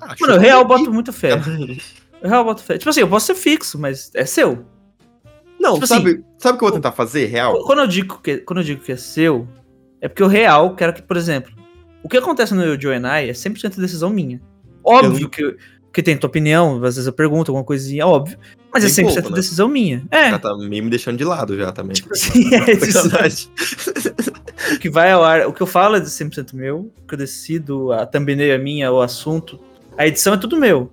Acho 0.00 0.22
Mano, 0.22 0.34
eu 0.34 0.40
real 0.40 0.64
boto 0.64 0.92
muita 0.92 1.12
fé. 1.12 1.30
Eu 2.22 2.30
real 2.30 2.44
boto 2.44 2.62
fé. 2.62 2.78
Tipo 2.78 2.88
assim, 2.88 3.00
eu 3.00 3.08
posso 3.08 3.26
ser 3.26 3.34
fixo, 3.34 3.78
mas 3.78 4.10
é 4.14 4.24
seu. 4.24 4.64
Não, 5.66 5.74
Tipo 5.74 5.86
sabe, 5.86 6.24
sabe 6.38 6.56
o 6.56 6.58
que 6.58 6.64
eu 6.64 6.68
vou 6.68 6.76
tentar 6.76 6.92
fazer, 6.92 7.26
real? 7.26 7.62
Quando 7.64 7.80
eu 7.80 7.86
digo 7.86 8.20
que, 8.22 8.38
quando 8.38 8.60
eu 8.60 8.64
digo 8.64 8.82
que 8.82 8.92
é 8.92 8.96
seu, 8.96 9.46
é 10.00 10.08
porque 10.08 10.22
o 10.22 10.26
real 10.28 10.74
quero 10.74 10.92
que, 10.92 11.02
por 11.02 11.16
exemplo, 11.16 11.52
o 12.02 12.08
que 12.08 12.16
acontece 12.16 12.54
no 12.54 12.62
Eu, 12.62 12.80
Joe 12.80 12.94
and 12.94 13.06
I 13.20 13.28
é 13.28 13.32
100% 13.32 13.76
decisão 13.80 14.10
minha. 14.10 14.40
Óbvio 14.84 15.24
Eu- 15.26 15.28
que, 15.30 15.56
que 15.92 16.02
tem 16.02 16.16
tua 16.16 16.28
opinião, 16.28 16.76
às 16.76 16.94
vezes 16.96 17.06
eu 17.06 17.12
pergunto 17.12 17.50
alguma 17.50 17.64
coisinha, 17.64 18.06
óbvio. 18.06 18.38
Mas 18.72 18.84
é 18.84 18.94
Tem 18.94 19.06
100% 19.06 19.14
pouco, 19.14 19.30
né? 19.30 19.36
decisão 19.36 19.68
minha. 19.68 20.04
É. 20.10 20.30
Já 20.30 20.38
tá 20.38 20.54
meio 20.56 20.84
me 20.84 20.90
deixando 20.90 21.16
de 21.16 21.24
lado 21.24 21.56
já 21.56 21.72
também. 21.72 21.94
Tipo 21.94 22.12
assim, 22.12 22.48
é. 22.54 22.74
Sacanagem. 22.78 23.48
O 24.74 24.78
que 24.78 24.90
vai 24.90 25.12
ao 25.12 25.22
ar, 25.22 25.46
o 25.46 25.52
que 25.52 25.60
eu 25.62 25.66
falo 25.66 25.96
é 25.96 26.00
de 26.00 26.06
100% 26.08 26.54
meu, 26.54 26.90
o 27.02 27.06
que 27.06 27.14
eu 27.14 27.18
decido, 27.18 27.92
a 27.92 28.04
thumbnail 28.06 28.52
é 28.52 28.58
minha, 28.58 28.90
o 28.90 29.00
assunto, 29.00 29.60
a 29.96 30.06
edição 30.06 30.34
é 30.34 30.36
tudo 30.36 30.56
meu. 30.56 30.90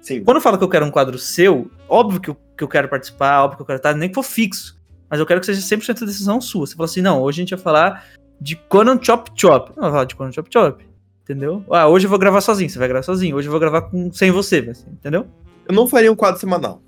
Sim. 0.00 0.22
Quando 0.24 0.36
eu 0.38 0.40
falo 0.40 0.56
que 0.56 0.64
eu 0.64 0.68
quero 0.68 0.86
um 0.86 0.90
quadro 0.90 1.18
seu, 1.18 1.70
óbvio 1.88 2.20
que 2.20 2.30
eu, 2.30 2.36
que 2.60 2.64
eu 2.64 2.68
quero 2.68 2.88
participar, 2.88 3.42
óbvio 3.42 3.56
que 3.56 3.62
eu 3.62 3.66
quero 3.66 3.76
estar, 3.78 3.94
nem 3.94 4.08
que 4.10 4.14
for 4.14 4.22
fixo, 4.22 4.78
mas 5.08 5.18
eu 5.18 5.24
quero 5.24 5.40
que 5.40 5.46
seja 5.46 5.60
100% 5.60 6.04
decisão 6.04 6.40
sua. 6.40 6.66
Você 6.66 6.74
fala 6.76 6.84
assim, 6.84 7.00
não, 7.00 7.22
hoje 7.22 7.40
a 7.40 7.42
gente 7.42 7.54
vai 7.54 7.62
falar 7.64 8.04
de 8.38 8.54
Conan 8.56 8.98
Chop 9.02 9.30
Chop. 9.34 9.70
Não 9.76 9.82
vai 9.84 9.90
falar 9.90 10.04
de 10.04 10.14
Conan 10.14 10.30
Chop 10.32 10.48
Chop, 10.52 10.84
entendeu? 11.22 11.64
Ah, 11.70 11.88
hoje 11.88 12.04
eu 12.06 12.10
vou 12.10 12.18
gravar 12.18 12.40
sozinho, 12.42 12.68
você 12.68 12.78
vai 12.78 12.86
gravar 12.88 13.02
sozinho. 13.02 13.34
Hoje 13.36 13.48
eu 13.48 13.50
vou 13.50 13.58
gravar 13.60 13.82
com, 13.82 14.12
sem 14.12 14.30
você, 14.30 14.62
ser, 14.74 14.88
entendeu? 14.90 15.26
Eu 15.66 15.74
não 15.74 15.86
faria 15.86 16.12
um 16.12 16.16
quadro 16.16 16.38
semanal. 16.38 16.82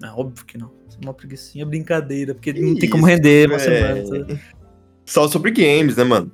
Não, 0.00 0.18
óbvio 0.18 0.44
que 0.44 0.58
não. 0.58 0.72
Isso 0.88 0.98
é 1.00 1.04
uma 1.06 1.14
preguiçinha 1.14 1.64
brincadeira, 1.64 2.34
porque 2.34 2.52
Que 2.52 2.60
não 2.60 2.74
tem 2.74 2.90
como 2.90 3.06
render 3.06 3.48
uma 3.48 3.58
véi. 3.58 4.04
semana. 4.04 4.06
sabe? 4.06 4.40
Só 5.06 5.28
sobre 5.28 5.50
games, 5.52 5.96
né, 5.96 6.04
mano? 6.04 6.32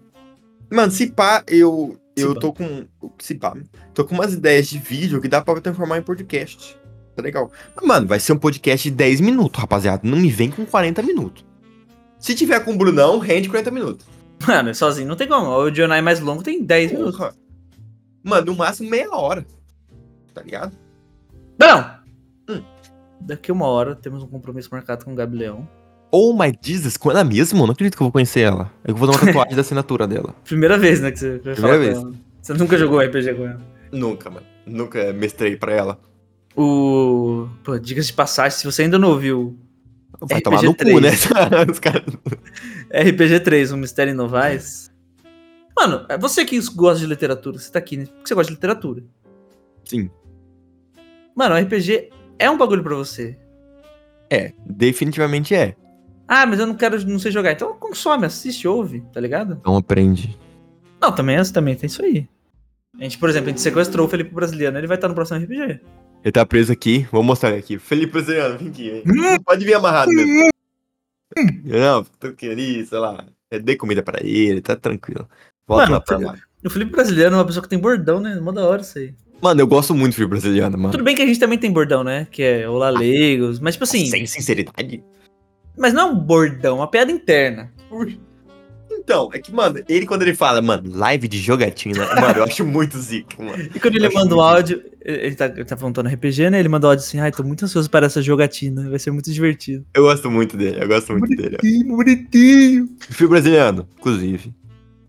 Mano, 0.72 0.90
se 0.92 1.08
pá, 1.10 1.42
eu, 1.46 1.96
eu 2.16 2.28
Se 2.30 2.34
pá. 2.34 2.40
tô 2.40 2.52
com. 2.52 2.86
Se 3.18 3.34
pá, 3.34 3.54
tô 3.94 4.04
com 4.04 4.14
umas 4.14 4.32
ideias 4.32 4.66
de 4.68 4.78
vídeo 4.78 5.20
que 5.20 5.28
dá 5.28 5.40
pra 5.40 5.60
transformar 5.60 5.98
em 5.98 6.02
podcast. 6.02 6.76
Tá 7.16 7.22
legal. 7.22 7.50
Mano, 7.82 8.06
vai 8.06 8.20
ser 8.20 8.34
um 8.34 8.38
podcast 8.38 8.90
de 8.90 8.94
10 8.94 9.22
minutos, 9.22 9.58
rapaziada. 9.58 10.02
Não 10.04 10.18
me 10.18 10.30
vem 10.30 10.50
com 10.50 10.66
40 10.66 11.02
minutos. 11.02 11.44
Se 12.18 12.34
tiver 12.34 12.60
com 12.60 12.72
o 12.72 12.76
Brunão, 12.76 13.18
rende 13.18 13.48
40 13.48 13.70
minutos. 13.70 14.06
Mano, 14.46 14.74
sozinho 14.74 15.08
não 15.08 15.16
tem 15.16 15.26
como. 15.26 15.48
O 15.48 15.70
Jonai 15.74 16.02
mais 16.02 16.20
longo 16.20 16.42
tem 16.42 16.62
10 16.62 16.92
minutos. 16.92 17.16
Porra. 17.16 17.34
Mano, 18.22 18.46
no 18.46 18.54
máximo 18.54 18.90
meia 18.90 19.10
hora. 19.10 19.46
Tá 20.34 20.42
ligado? 20.42 20.76
Não! 21.58 21.90
Hum. 22.50 22.62
Daqui 23.20 23.50
uma 23.50 23.66
hora 23.66 23.94
temos 23.94 24.22
um 24.22 24.26
compromisso 24.26 24.68
marcado 24.70 25.04
com 25.04 25.12
o 25.12 25.14
Gabi 25.14 25.38
Leão. 25.38 25.66
Oh 26.12 26.34
my 26.34 26.52
Jesus, 26.60 26.98
com 26.98 27.10
ela 27.10 27.24
mesmo? 27.24 27.64
Não 27.66 27.72
acredito 27.72 27.96
que 27.96 28.02
eu 28.02 28.06
vou 28.06 28.12
conhecer 28.12 28.40
ela. 28.40 28.70
Eu 28.84 28.94
vou 28.94 29.08
dar 29.08 29.16
uma 29.16 29.24
tatuagem 29.24 29.54
da 29.54 29.62
assinatura 29.62 30.06
dela. 30.06 30.34
Primeira 30.44 30.76
vez, 30.76 31.00
né, 31.00 31.10
que 31.10 31.18
você 31.18 31.38
vai 31.38 31.54
Primeira 31.54 31.78
vez. 31.78 32.02
Você 32.42 32.52
nunca 32.54 32.76
jogou 32.76 33.00
RPG 33.00 33.34
com 33.34 33.44
ela. 33.46 33.60
Nunca, 33.90 34.28
mano. 34.28 34.46
Nunca 34.66 35.12
mestrei 35.12 35.56
pra 35.56 35.72
ela. 35.72 35.98
O. 36.56 37.48
Pô, 37.62 37.78
dicas 37.78 38.06
de 38.06 38.12
passagem, 38.12 38.58
se 38.58 38.64
você 38.64 38.82
ainda 38.82 38.98
não 38.98 39.10
ouviu 39.10 39.58
Vai 40.20 40.38
RPG 40.38 40.42
tomar 40.42 40.62
no 40.62 40.74
cu, 40.74 40.78
3. 40.78 41.00
né? 41.02 41.10
Os 41.70 41.78
caras. 41.78 42.04
RPG 42.90 43.40
3, 43.40 43.72
um 43.72 43.76
Mistério 43.76 44.12
em 44.12 44.16
Novais. 44.16 44.90
Mano, 45.76 46.06
é 46.08 46.16
você 46.16 46.44
que 46.44 46.58
gosta 46.74 47.00
de 47.00 47.06
literatura, 47.06 47.58
você 47.58 47.70
tá 47.70 47.78
aqui, 47.78 47.98
né? 47.98 48.06
Porque 48.06 48.28
você 48.28 48.34
gosta 48.34 48.50
de 48.50 48.54
literatura. 48.54 49.04
Sim. 49.84 50.10
Mano, 51.34 51.54
o 51.54 51.58
RPG 51.58 52.10
é 52.38 52.50
um 52.50 52.56
bagulho 52.56 52.82
pra 52.82 52.94
você. 52.94 53.38
É, 54.30 54.52
definitivamente 54.64 55.54
é. 55.54 55.76
Ah, 56.26 56.46
mas 56.46 56.58
eu 56.58 56.66
não 56.66 56.74
quero, 56.74 56.98
não 57.06 57.18
sei 57.18 57.30
jogar. 57.30 57.52
Então 57.52 57.74
consome, 57.78 58.24
assiste, 58.24 58.66
ouve, 58.66 59.02
tá 59.12 59.20
ligado? 59.20 59.60
Não 59.64 59.76
aprende. 59.76 60.36
Não, 61.00 61.12
também, 61.14 61.40
também 61.52 61.76
tem 61.76 61.86
isso 61.86 62.02
aí. 62.02 62.26
A 62.98 63.02
gente, 63.02 63.18
por 63.18 63.28
exemplo, 63.28 63.48
a 63.48 63.50
gente 63.50 63.60
sequestrou 63.60 64.06
o 64.06 64.08
Felipe 64.08 64.34
Brasiliano, 64.34 64.78
ele 64.78 64.86
vai 64.86 64.96
estar 64.96 65.08
no 65.08 65.14
próximo 65.14 65.38
RPG. 65.38 65.80
Ele 66.26 66.32
tá 66.32 66.44
preso 66.44 66.72
aqui, 66.72 67.06
vou 67.12 67.22
mostrar 67.22 67.50
ele 67.50 67.60
aqui. 67.60 67.78
Felipe 67.78 68.14
Brasiliano, 68.14 68.58
vem 68.58 68.66
aqui, 68.66 68.90
vem. 68.90 69.02
Hum. 69.06 69.38
Pode 69.44 69.64
vir 69.64 69.74
amarrado 69.74 70.10
mesmo. 70.10 70.50
Não, 71.64 72.02
tô 72.02 72.32
querendo, 72.32 72.84
sei 72.84 72.98
lá. 72.98 73.24
Eu 73.48 73.62
dei 73.62 73.76
comida 73.76 74.02
pra 74.02 74.18
ele, 74.20 74.60
tá 74.60 74.74
tranquilo. 74.74 75.28
Volta 75.68 75.84
Mano, 75.84 75.94
lá 75.94 76.00
pra 76.00 76.18
lá. 76.18 76.34
O 76.64 76.68
Felipe 76.68 76.90
Brasiliano 76.90 77.36
é 77.36 77.38
uma 77.38 77.46
pessoa 77.46 77.62
que 77.62 77.68
tem 77.68 77.78
bordão, 77.78 78.18
né? 78.18 78.40
Mó 78.40 78.50
da 78.50 78.66
hora 78.66 78.82
isso 78.82 78.98
aí. 78.98 79.14
Mano, 79.40 79.60
eu 79.60 79.68
gosto 79.68 79.94
muito 79.94 80.14
do 80.14 80.16
filme 80.16 80.30
brasileiro, 80.30 80.76
mano. 80.76 80.90
Tudo 80.90 81.04
bem 81.04 81.14
que 81.14 81.22
a 81.22 81.26
gente 81.26 81.38
também 81.38 81.60
tem 81.60 81.70
bordão, 81.70 82.02
né? 82.02 82.26
Que 82.28 82.42
é 82.42 82.68
Olá 82.68 82.90
Leigos. 82.90 83.60
Mas, 83.60 83.76
tipo 83.76 83.84
assim. 83.84 84.04
Sem 84.06 84.26
sinceridade. 84.26 85.04
Mas 85.78 85.92
não 85.92 86.08
é 86.08 86.10
um 86.10 86.18
bordão, 86.18 86.78
é 86.78 86.80
uma 86.80 86.90
piada 86.90 87.12
interna. 87.12 87.72
Então, 89.06 89.30
é 89.32 89.38
que, 89.38 89.52
mano, 89.54 89.80
ele 89.88 90.04
quando 90.04 90.22
ele 90.22 90.34
fala, 90.34 90.60
mano, 90.60 90.90
live 90.92 91.28
de 91.28 91.38
jogatina, 91.38 92.04
mano, 92.20 92.38
eu 92.38 92.42
acho 92.42 92.66
muito 92.66 92.98
zica, 92.98 93.40
mano. 93.40 93.62
E 93.72 93.78
quando 93.78 93.94
ele 93.94 94.08
manda 94.08 94.34
muito 94.34 94.40
áudio, 94.40 94.82
ele 95.00 95.36
tá, 95.36 95.46
ele 95.46 95.64
tá 95.64 95.76
falando 95.76 96.02
no 96.02 96.10
RPG, 96.10 96.50
né? 96.50 96.58
Ele 96.58 96.68
manda 96.68 96.88
um 96.88 96.90
áudio 96.90 97.04
assim, 97.04 97.20
ai, 97.20 97.30
tô 97.30 97.44
muito 97.44 97.64
ansioso 97.64 97.88
para 97.88 98.06
essa 98.06 98.20
jogatina, 98.20 98.90
vai 98.90 98.98
ser 98.98 99.12
muito 99.12 99.30
divertido. 99.32 99.86
Eu 99.94 100.02
gosto 100.02 100.28
muito 100.28 100.56
dele, 100.56 100.82
eu 100.82 100.88
gosto 100.88 101.12
muito 101.12 101.36
dele. 101.36 101.56
ó. 101.56 101.62
Bonitinho, 101.62 101.96
bonitinho. 101.96 102.88
Filme 102.98 103.30
brasileiro, 103.30 103.88
inclusive. 103.96 104.52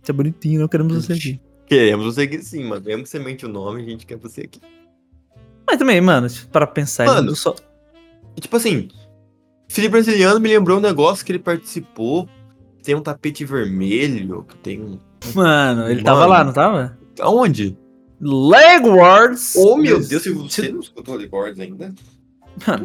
Você 0.03 0.11
é 0.11 0.13
bonitinho, 0.13 0.61
não 0.61 0.67
queremos 0.67 0.93
você 1.03 1.13
aqui. 1.13 1.41
Queremos 1.65 2.05
você 2.05 2.21
aqui 2.21 2.39
sim, 2.43 2.65
mano. 2.65 2.85
Mesmo 2.85 3.01
que 3.01 3.09
você 3.09 3.17
mente 3.17 3.47
o 3.47 3.49
nome, 3.49 3.81
a 3.81 3.85
gente 3.85 4.05
quer 4.05 4.17
você 4.17 4.41
aqui. 4.41 4.61
Mas 5.65 5.79
também, 5.79 5.99
mano, 5.99 6.27
para 6.51 6.67
pensar, 6.67 7.07
Mano. 7.07 7.35
só. 7.35 7.55
Tipo 8.39 8.57
assim, 8.57 8.89
Felipe 9.67 9.93
Brasiliano 9.93 10.39
me 10.39 10.49
lembrou 10.49 10.77
um 10.77 10.81
negócio 10.81 11.25
que 11.25 11.31
ele 11.31 11.39
participou. 11.39 12.29
Tem 12.87 12.95
um 12.95 13.01
tapete 13.01 13.43
vermelho, 13.43 14.45
que 14.47 14.55
tem 14.59 14.81
um. 14.81 14.97
Mano, 15.35 15.87
ele 15.89 15.95
Mano. 15.95 16.03
tava 16.05 16.25
lá, 16.25 16.41
não 16.41 16.53
tava? 16.53 16.97
Aonde? 17.19 17.77
Legwards! 18.21 19.55
Oh, 19.57 19.75
meu 19.75 19.99
Deus, 19.99 20.23
se 20.23 20.29
você 20.31 20.69
não 20.71 20.79
escutou 20.79 21.15
o 21.15 21.17
Records 21.17 21.59
ainda. 21.59 21.93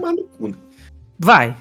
Mano, 0.01 0.27
vai. 1.17 1.57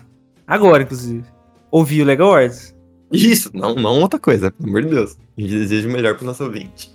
Agora, 0.47 0.82
inclusive. 0.82 1.23
Ouvi 1.69 2.01
o 2.01 2.06
Legwards? 2.06 2.75
Isso, 3.12 3.51
não, 3.54 3.75
não 3.75 4.01
outra 4.01 4.19
coisa, 4.19 4.49
pelo 4.49 4.69
amor 4.69 4.82
de 4.86 4.89
Deus. 4.89 5.15
A 5.38 5.41
gente 5.41 5.51
deseja 5.51 5.88
o 5.88 5.91
melhor 5.91 6.17
pro 6.17 6.25
nosso 6.25 6.43
ouvinte. 6.43 6.91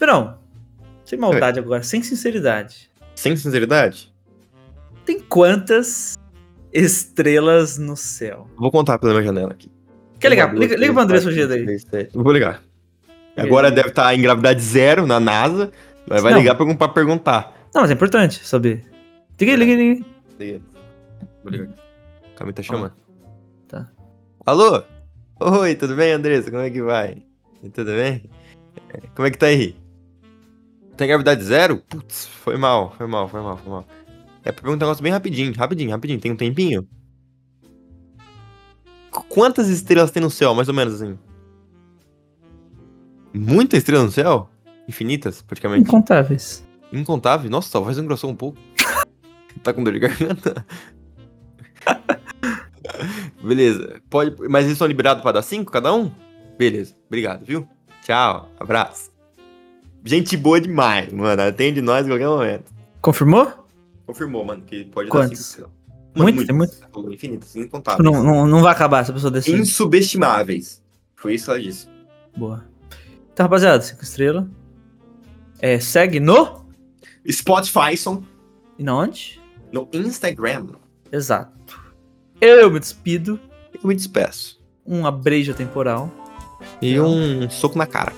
Não, 0.00 0.38
sem 1.04 1.18
maldade 1.18 1.58
agora, 1.58 1.82
sem 1.82 2.00
sinceridade. 2.00 2.88
Sem 3.16 3.36
sinceridade, 3.36 4.14
Tem 5.04 5.18
quantas 5.18 6.16
estrelas 6.72 7.76
no 7.76 7.96
céu? 7.96 8.46
vou 8.56 8.70
contar 8.70 9.00
pela 9.00 9.14
minha 9.14 9.24
janela 9.24 9.50
aqui. 9.50 9.74
Quer 10.20 10.28
ligar? 10.30 10.54
Liga, 10.54 10.76
liga 10.76 10.92
pro 10.92 11.02
André 11.02 11.18
quatro, 11.18 11.30
Sugida 11.32 11.54
cinco, 11.54 11.70
aí. 11.70 11.78
seis, 11.78 11.86
sete. 11.90 12.10
Vou 12.16 12.32
ligar. 12.32 12.62
Agora 13.36 13.70
deve 13.70 13.88
estar 13.88 14.14
em 14.14 14.20
gravidade 14.22 14.60
zero 14.62 15.06
na 15.06 15.20
NASA, 15.20 15.70
mas 16.08 16.22
vai 16.22 16.32
Não. 16.32 16.38
ligar 16.40 16.54
pra, 16.54 16.74
pra 16.74 16.88
perguntar. 16.88 17.54
Não, 17.74 17.82
mas 17.82 17.90
é 17.90 17.94
importante 17.94 18.44
saber. 18.46 18.84
Liga 19.38 19.52
aí, 19.52 19.56
liga 19.58 19.72
aí, 19.72 19.76
liga 19.78 20.04
aí. 20.40 20.46
Liga. 20.46 20.60
Vou 21.42 21.52
ligar. 21.52 21.68
Calma 22.36 22.50
aí, 22.50 22.52
tá 22.54 22.62
chamando. 22.62 22.92
Tá. 23.68 23.88
Alô? 24.46 24.82
Oi, 25.38 25.74
tudo 25.74 25.94
bem, 25.94 26.12
Andressa? 26.12 26.50
Como 26.50 26.62
é 26.62 26.70
que 26.70 26.80
vai? 26.82 27.22
Tudo 27.74 27.92
bem? 27.92 28.22
É, 28.94 29.00
Como 29.14 29.28
é 29.28 29.30
que 29.30 29.36
tá 29.38 29.46
aí? 29.46 29.76
Tá 30.96 31.04
em 31.04 31.08
gravidade 31.08 31.44
zero? 31.44 31.76
Putz, 31.88 32.26
foi 32.26 32.56
mal, 32.56 32.94
foi 32.96 33.06
mal, 33.06 33.28
foi 33.28 33.42
mal, 33.42 33.56
foi 33.58 33.70
mal. 33.70 33.86
É 34.44 34.50
pra 34.52 34.62
perguntar 34.62 34.86
um 34.86 34.88
negócio 34.88 35.02
bem 35.02 35.12
rapidinho, 35.12 35.52
rapidinho, 35.54 35.90
rapidinho. 35.90 36.20
Tem 36.20 36.32
um 36.32 36.36
tempinho? 36.36 36.88
Qu- 39.16 39.24
Quantas 39.28 39.68
estrelas 39.68 40.10
tem 40.10 40.22
no 40.22 40.30
céu, 40.30 40.54
mais 40.54 40.68
ou 40.68 40.74
menos 40.74 40.94
assim? 41.00 41.18
Muitas 43.32 43.78
estrelas 43.78 44.04
no 44.06 44.12
céu? 44.12 44.48
Infinitas, 44.88 45.42
praticamente. 45.42 45.82
Incontáveis. 45.88 46.64
Incontável? 46.92 47.50
Nossa, 47.50 47.80
voz 47.80 47.98
engrossou 47.98 48.30
um 48.30 48.36
pouco. 48.36 48.58
tá 49.62 49.72
com 49.72 49.82
dor 49.82 49.92
de 49.92 49.98
garganta? 50.00 50.64
Beleza. 53.42 54.00
Pode, 54.08 54.36
mas 54.48 54.66
eles 54.66 54.78
são 54.78 54.86
liberados 54.86 55.22
pra 55.22 55.32
dar 55.32 55.42
cinco 55.42 55.70
cada 55.72 55.92
um? 55.94 56.10
Beleza. 56.58 56.94
Obrigado, 57.06 57.44
viu? 57.44 57.68
Tchau. 58.02 58.48
Abraço. 58.58 59.10
Gente 60.04 60.36
boa 60.36 60.60
demais, 60.60 61.12
mano. 61.12 61.42
Atende 61.42 61.82
nós 61.82 62.06
em 62.06 62.10
qualquer 62.10 62.28
momento. 62.28 62.72
Confirmou? 63.02 63.52
Confirmou, 64.06 64.44
mano, 64.44 64.62
que 64.62 64.84
pode 64.86 65.10
Quantos? 65.10 65.30
dar 65.30 65.36
cinco. 65.44 65.70
Muito, 66.16 66.46
tem 66.46 66.54
muito. 66.54 66.74
Falou 66.92 67.12
Infinitas, 67.12 67.54
incontáveis. 67.56 68.04
Não, 68.04 68.22
não, 68.22 68.46
não 68.46 68.60
vai 68.60 68.72
acabar 68.72 69.00
essa 69.00 69.12
pessoa 69.12 69.30
desse. 69.30 69.52
Insubestimáveis. 69.52 70.82
Foi 71.14 71.34
isso 71.34 71.46
que 71.46 71.50
ela 71.50 71.60
disse. 71.60 71.88
Boa. 72.36 72.64
Então, 73.32 73.44
rapaziada, 73.44 73.82
5 73.82 74.02
estrelas. 74.02 74.46
É, 75.60 75.78
segue 75.78 76.20
no. 76.20 76.66
Spotify, 77.30 77.96
som. 77.96 78.22
E 78.78 78.82
na 78.82 78.96
onde? 78.96 79.40
No 79.72 79.88
Instagram. 79.92 80.68
Exato. 81.10 81.80
Eu 82.40 82.70
me 82.70 82.78
despido. 82.78 83.40
Eu 83.74 83.88
me 83.88 83.94
despeço. 83.94 84.60
Um 84.86 85.06
abrejo 85.06 85.54
temporal. 85.54 86.10
E 86.80 86.98
um 87.00 87.48
soco 87.50 87.76
na 87.76 87.86
cara. 87.86 88.12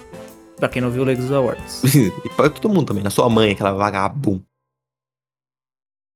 Pra 0.57 0.69
quem 0.69 0.83
não 0.83 0.91
viu 0.91 1.03
o 1.03 1.05
Legos 1.05 1.31
Awards. 1.31 1.83
e 1.95 2.29
pra 2.37 2.51
todo 2.51 2.73
mundo 2.73 2.87
também. 2.87 3.03
Na 3.03 3.11
sua 3.11 3.29
mãe, 3.31 3.53
aquela 3.53 3.73
vagabunda. 3.73 4.43